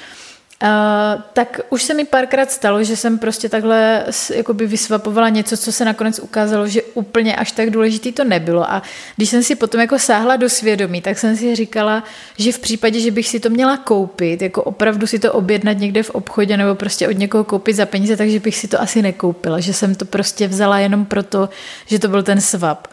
[0.62, 4.04] Uh, tak už se mi párkrát stalo, že jsem prostě takhle
[4.34, 8.70] jakoby vysvapovala něco, co se nakonec ukázalo, že úplně až tak důležitý to nebylo.
[8.70, 8.82] A
[9.16, 12.04] když jsem si potom jako sáhla do svědomí, tak jsem si říkala,
[12.38, 16.02] že v případě, že bych si to měla koupit, jako opravdu si to objednat někde
[16.02, 19.60] v obchodě nebo prostě od někoho koupit za peníze, takže bych si to asi nekoupila,
[19.60, 21.48] že jsem to prostě vzala jenom proto,
[21.86, 22.88] že to byl ten svap.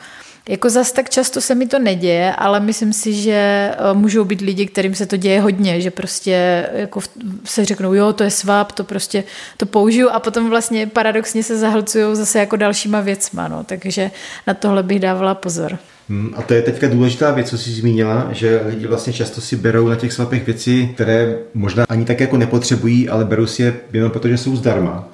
[0.50, 4.42] Jako zas tak často se mi to neděje, ale myslím si, že eh, můžou být
[4.42, 7.00] lidi, kterým se to děje hodně, že prostě jako
[7.44, 9.24] se řeknou, jo, to je svap, to prostě
[9.58, 13.64] to použiju a potom vlastně paradoxně se zahlcují zase jako dalšíma věcma, no.
[13.64, 14.12] takže
[14.48, 15.78] na tohle bych dávala pozor.
[16.10, 19.56] Hmm, a to je teďka důležitá věc, co jsi zmínila, že lidi vlastně často si
[19.56, 23.74] berou na těch svapech věci, které možná ani tak jako nepotřebují, ale berou si je
[23.94, 25.08] jenom proto, že jsou zdarma.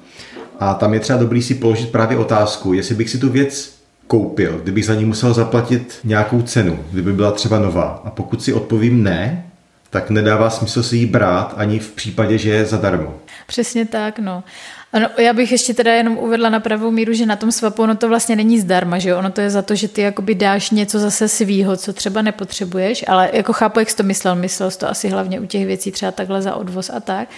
[0.60, 3.75] A tam je třeba dobrý si položit právě otázku, jestli bych si tu věc
[4.06, 8.02] koupil, kdybych za ní musel zaplatit nějakou cenu, kdyby byla třeba nová.
[8.04, 9.46] A pokud si odpovím ne,
[9.90, 13.14] tak nedává smysl si ji brát ani v případě, že je zadarmo.
[13.46, 14.44] Přesně tak, no.
[14.92, 17.96] Ano, já bych ještě teda jenom uvedla na pravou míru, že na tom swapu ono
[17.96, 19.18] to vlastně není zdarma, že jo?
[19.18, 23.04] Ono to je za to, že ty jakoby dáš něco zase svýho, co třeba nepotřebuješ,
[23.08, 25.92] ale jako chápu, jak jsi to myslel, myslel jsi to asi hlavně u těch věcí
[25.92, 27.28] třeba takhle za odvoz a tak.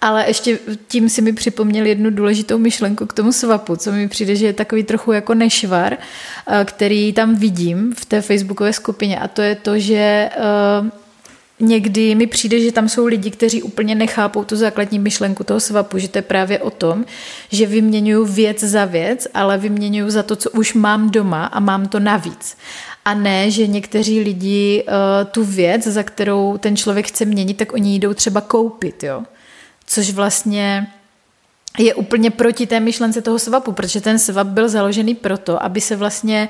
[0.00, 4.36] Ale ještě tím si mi připomněl jednu důležitou myšlenku k tomu swapu, co mi přijde,
[4.36, 5.96] že je takový trochu jako nešvar,
[6.46, 10.30] eh, který tam vidím v té facebookové skupině a to je to, že
[10.80, 10.88] uh,
[11.60, 15.98] někdy mi přijde, že tam jsou lidi, kteří úplně nechápou tu základní myšlenku toho svapu,
[15.98, 17.04] že to je právě o tom,
[17.52, 21.88] že vyměňuju věc za věc, ale vyměňuju za to, co už mám doma a mám
[21.88, 22.56] to navíc.
[23.04, 24.92] A ne, že někteří lidi uh,
[25.30, 29.22] tu věc, za kterou ten člověk chce měnit, tak oni jdou třeba koupit, jo.
[29.86, 30.86] Což vlastně
[31.78, 35.96] je úplně proti té myšlence toho svapu, protože ten svap byl založený proto, aby se
[35.96, 36.48] vlastně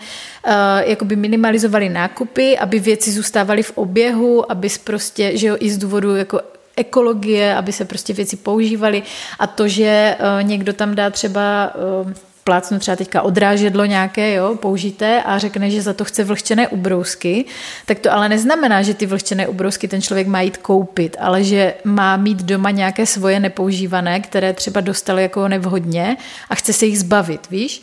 [1.01, 6.17] uh, minimalizovaly nákupy, aby věci zůstávaly v oběhu, aby prostě, že jo, i z důvodu
[6.17, 6.41] jako
[6.77, 9.03] ekologie, aby se prostě věci používaly.
[9.39, 11.73] A to, že uh, někdo tam dá třeba
[12.05, 12.13] uh,
[12.45, 17.45] plácnu třeba teďka odrážedlo nějaké, jo, použité a řekne, že za to chce vlhčené ubrousky,
[17.87, 21.75] tak to ale neznamená, že ty vlhčené ubrousky ten člověk má jít koupit, ale že
[21.85, 26.17] má mít doma nějaké svoje nepoužívané, které třeba dostal jako nevhodně
[26.51, 27.83] a chce se jich zbavit, víš?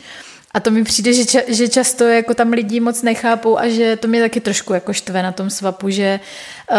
[0.54, 3.96] A to mi přijde, že, ča, že často jako tam lidi moc nechápou a že
[3.96, 6.20] to mě taky trošku jako štve na tom svapu, že
[6.70, 6.76] uh,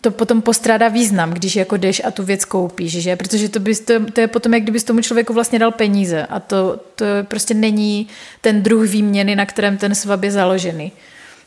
[0.00, 3.16] to potom postrádá význam, když jako jdeš a tu věc koupíš, že?
[3.16, 6.40] Protože to, bys, to, to je potom, jak kdybys tomu člověku vlastně dal peníze a
[6.40, 8.08] to, to prostě není
[8.40, 10.92] ten druh výměny, na kterém ten svab je založený.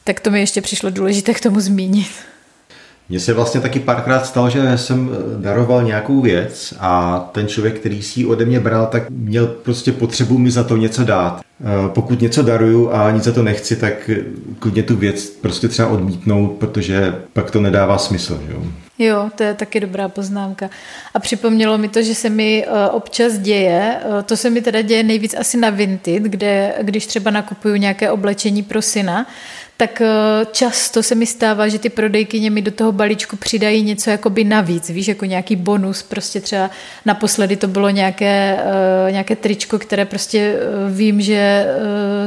[0.03, 2.07] Tak to mi ještě přišlo důležité k tomu zmínit.
[3.09, 7.79] Mně se vlastně taky párkrát stalo, že jsem eh, daroval nějakou věc a ten člověk,
[7.79, 11.41] který si ji ode mě bral, tak měl prostě potřebu mi za to něco dát.
[11.61, 14.17] Eh, pokud něco daruju a nic za to nechci, tak eh,
[14.59, 18.39] klidně tu věc prostě třeba odmítnout, protože pak to nedává smysl.
[18.49, 18.63] Jo?
[18.99, 20.69] Jo, to je taky dobrá poznámka.
[21.13, 25.35] A připomnělo mi to, že se mi občas děje, to se mi teda děje nejvíc
[25.39, 29.25] asi na Vinted, kde když třeba nakupuju nějaké oblečení pro syna,
[29.77, 30.07] tak eh,
[30.51, 34.89] často se mi stává, že ty prodejkyně mi do toho balíčku přidají něco jakoby navíc,
[34.89, 36.69] víš, jako nějaký bonus, prostě třeba
[37.05, 38.57] naposledy to bylo nějaké,
[39.05, 41.65] uh, nějaké tričko, které prostě uh, vím, že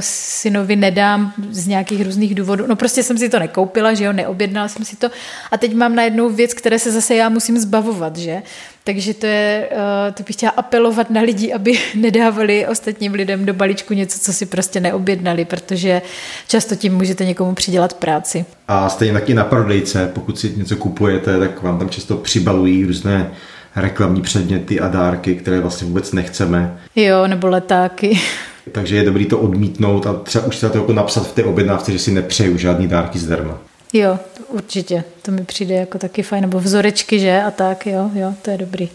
[0.01, 4.69] synovi nedám z nějakých různých důvodů, no prostě jsem si to nekoupila, že jo, neobjednala
[4.69, 5.11] jsem si to.
[5.51, 8.43] A teď mám najednou věc, které se zase já musím zbavovat, že,
[8.89, 13.55] takže to je, uh, to bych chtěla apelovat na lidi, aby nedávali ostatním lidem do
[13.55, 16.03] balíčku něco, co si prostě neobjednali, protože
[16.47, 18.45] často tím můžete někomu přidělat práci.
[18.68, 23.30] A stejně taky na prodejce, pokud si něco kupujete, tak vám tam často přibalují různé
[23.76, 26.78] reklamní předměty a dárky, které vlastně vůbec nechceme.
[26.97, 28.20] Jo, nebo letáky.
[28.72, 31.93] Takže je dobrý to odmítnout a třeba už se to jako napsat v té objednávce,
[31.93, 33.59] že si nepřeju žádný dárky zdarma.
[33.93, 34.18] Jo,
[34.49, 35.05] určitě.
[35.22, 36.43] To mi přijde jako taky fajn.
[36.43, 37.43] Nebo vzorečky, že?
[37.43, 38.89] A tak, jo, jo, to je dobrý.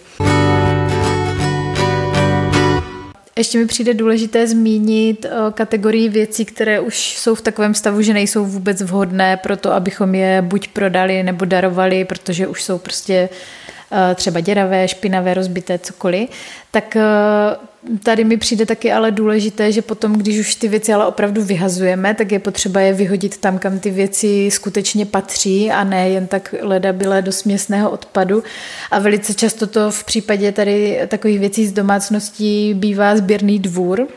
[3.37, 8.13] Ještě mi přijde důležité zmínit eh, kategorii věcí, které už jsou v takovém stavu, že
[8.13, 13.29] nejsou vůbec vhodné pro to, abychom je buď prodali nebo darovali, protože už jsou prostě
[13.29, 13.62] Eh,
[14.15, 16.29] třeba děravé, špinavé, rozbité, cokoliv,
[16.71, 17.03] tak eh,
[18.03, 22.13] tady mi přijde taky ale důležité, že potom, když už ty věci ale opravdu vyhazujeme,
[22.13, 26.55] tak je potřeba je vyhodit tam, kam ty věci skutečně patří a ne jen tak
[26.61, 28.43] ledabile do směsného odpadu.
[28.91, 34.07] A velice často to v případě tady takových věcí z domácností bývá sběrný dvůr,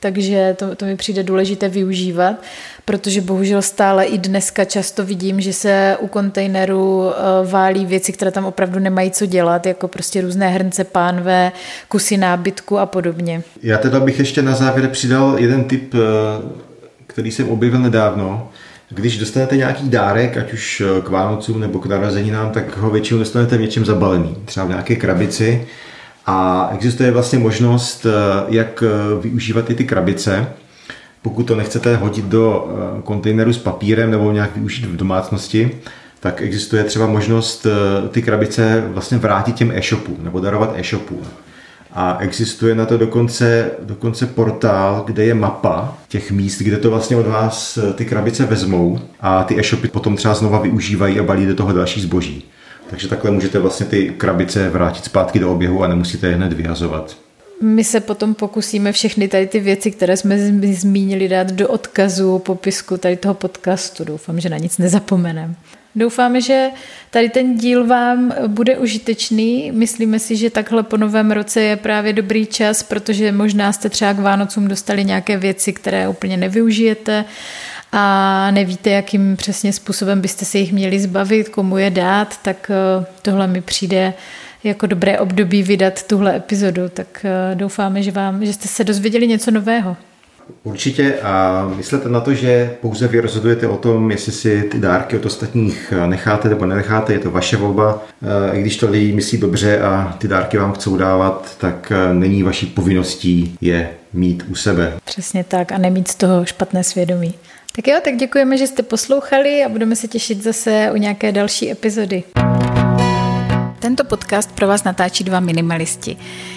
[0.00, 2.36] takže to, to mi přijde důležité využívat,
[2.84, 8.30] protože bohužel stále i dneska často vidím, že se u kontejneru eh, válí věci, které
[8.30, 11.52] tam opravdu nemají co dělat, jako prostě různé hrnce, pánve,
[11.88, 13.42] kusy nábytku a podobně.
[13.62, 15.98] Já teda bych ještě na závěr přidal jeden tip, eh,
[17.06, 18.48] který jsem objevil nedávno.
[18.88, 23.18] Když dostanete nějaký dárek, ať už eh, k Vánocům nebo k narozeninám, tak ho většinou
[23.18, 24.36] dostanete v něčem zabalený.
[24.44, 25.66] Třeba v nějaké krabici
[26.26, 28.10] a existuje vlastně možnost, eh,
[28.48, 30.46] jak eh, využívat i ty krabice.
[31.22, 35.70] Pokud to nechcete hodit do eh, kontejneru s papírem nebo nějak využít v domácnosti,
[36.20, 37.66] tak existuje třeba možnost
[38.10, 41.20] ty krabice vlastně vrátit těm e-shopům nebo darovat e-shopům.
[41.92, 47.16] A existuje na to dokonce, dokonce portál, kde je mapa těch míst, kde to vlastně
[47.16, 51.54] od vás ty krabice vezmou a ty e-shopy potom třeba znova využívají a balí do
[51.54, 52.44] toho další zboží.
[52.90, 57.16] Takže takhle můžete vlastně ty krabice vrátit zpátky do oběhu a nemusíte je hned vyhazovat.
[57.62, 60.38] My se potom pokusíme všechny tady ty věci, které jsme
[60.72, 64.04] zmínili, dát do odkazu, popisku tady toho podcastu.
[64.04, 65.56] Doufám, že na nic nezapomenem.
[65.94, 66.68] Doufáme, že
[67.10, 69.72] tady ten díl vám bude užitečný.
[69.72, 74.12] Myslíme si, že takhle po novém roce je právě dobrý čas, protože možná jste třeba
[74.12, 77.24] k Vánocům dostali nějaké věci, které úplně nevyužijete
[77.92, 83.06] a nevíte, jakým přesně způsobem byste se jich měli zbavit, komu je dát, tak eh,
[83.22, 84.14] tohle mi přijde
[84.64, 89.26] jako dobré období vydat tuhle epizodu, tak eh, doufáme, že, vám, že jste se dozvěděli
[89.26, 89.96] něco nového.
[90.64, 95.16] Určitě a myslete na to, že pouze vy rozhodujete o tom, jestli si ty dárky
[95.16, 98.02] od ostatních necháte nebo nenecháte, je to vaše volba.
[98.22, 102.14] Eh, I když to lidi myslí dobře a ty dárky vám chcou dávat, tak eh,
[102.14, 104.92] není vaší povinností je mít u sebe.
[105.04, 107.34] Přesně tak a nemít z toho špatné svědomí.
[107.76, 111.70] Tak jo, tak děkujeme, že jste poslouchali a budeme se těšit zase u nějaké další
[111.70, 112.22] epizody.
[113.86, 116.16] Tento podcast pro vás natáčí dva minimalisti.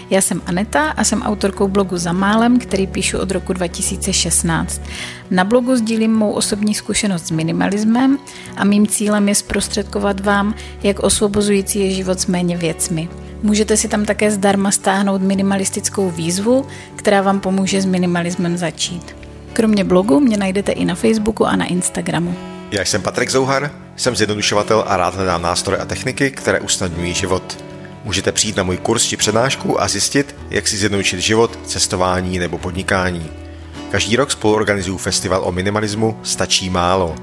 [0.09, 4.81] Já jsem Aneta a jsem autorkou blogu Za málem, který píšu od roku 2016.
[5.31, 8.19] Na blogu sdílím mou osobní zkušenost s minimalismem
[8.57, 13.09] a mým cílem je zprostředkovat vám, jak osvobozující je život s méně věcmi.
[13.43, 16.65] Můžete si tam také zdarma stáhnout minimalistickou výzvu,
[16.95, 19.15] která vám pomůže s minimalismem začít.
[19.53, 22.35] Kromě blogu mě najdete i na Facebooku a na Instagramu.
[22.71, 27.63] Já jsem Patrik Zouhar, jsem zjednodušovatel a rád hledám nástroje a techniky, které usnadňují život.
[28.03, 32.57] Můžete přijít na můj kurz či přednášku a zjistit, jak si zjednodušit život, cestování nebo
[32.57, 33.31] podnikání.
[33.91, 37.15] Každý rok spoluorganizuju festival o minimalismu Stačí málo.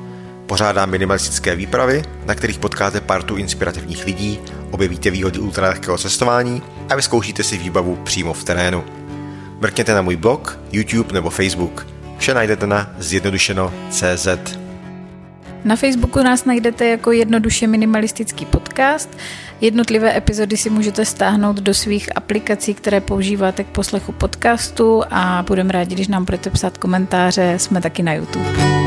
[0.47, 4.39] Pořádám minimalistické výpravy, na kterých potkáte partu inspirativních lidí,
[4.70, 8.85] objevíte výhody ultralehkého cestování a vyzkoušíte si výbavu přímo v terénu.
[9.61, 11.87] Mrkněte na můj blog, YouTube nebo Facebook.
[12.18, 14.66] Vše najdete na zjednodušeno.cz.
[15.67, 19.19] Na Facebooku nás najdete jako jednoduše minimalistický podcast.
[19.61, 25.73] Jednotlivé epizody si můžete stáhnout do svých aplikací, které používáte k poslechu podcastu a budeme
[25.73, 27.55] rádi, když nám budete psát komentáře.
[27.57, 28.86] Jsme taky na YouTube.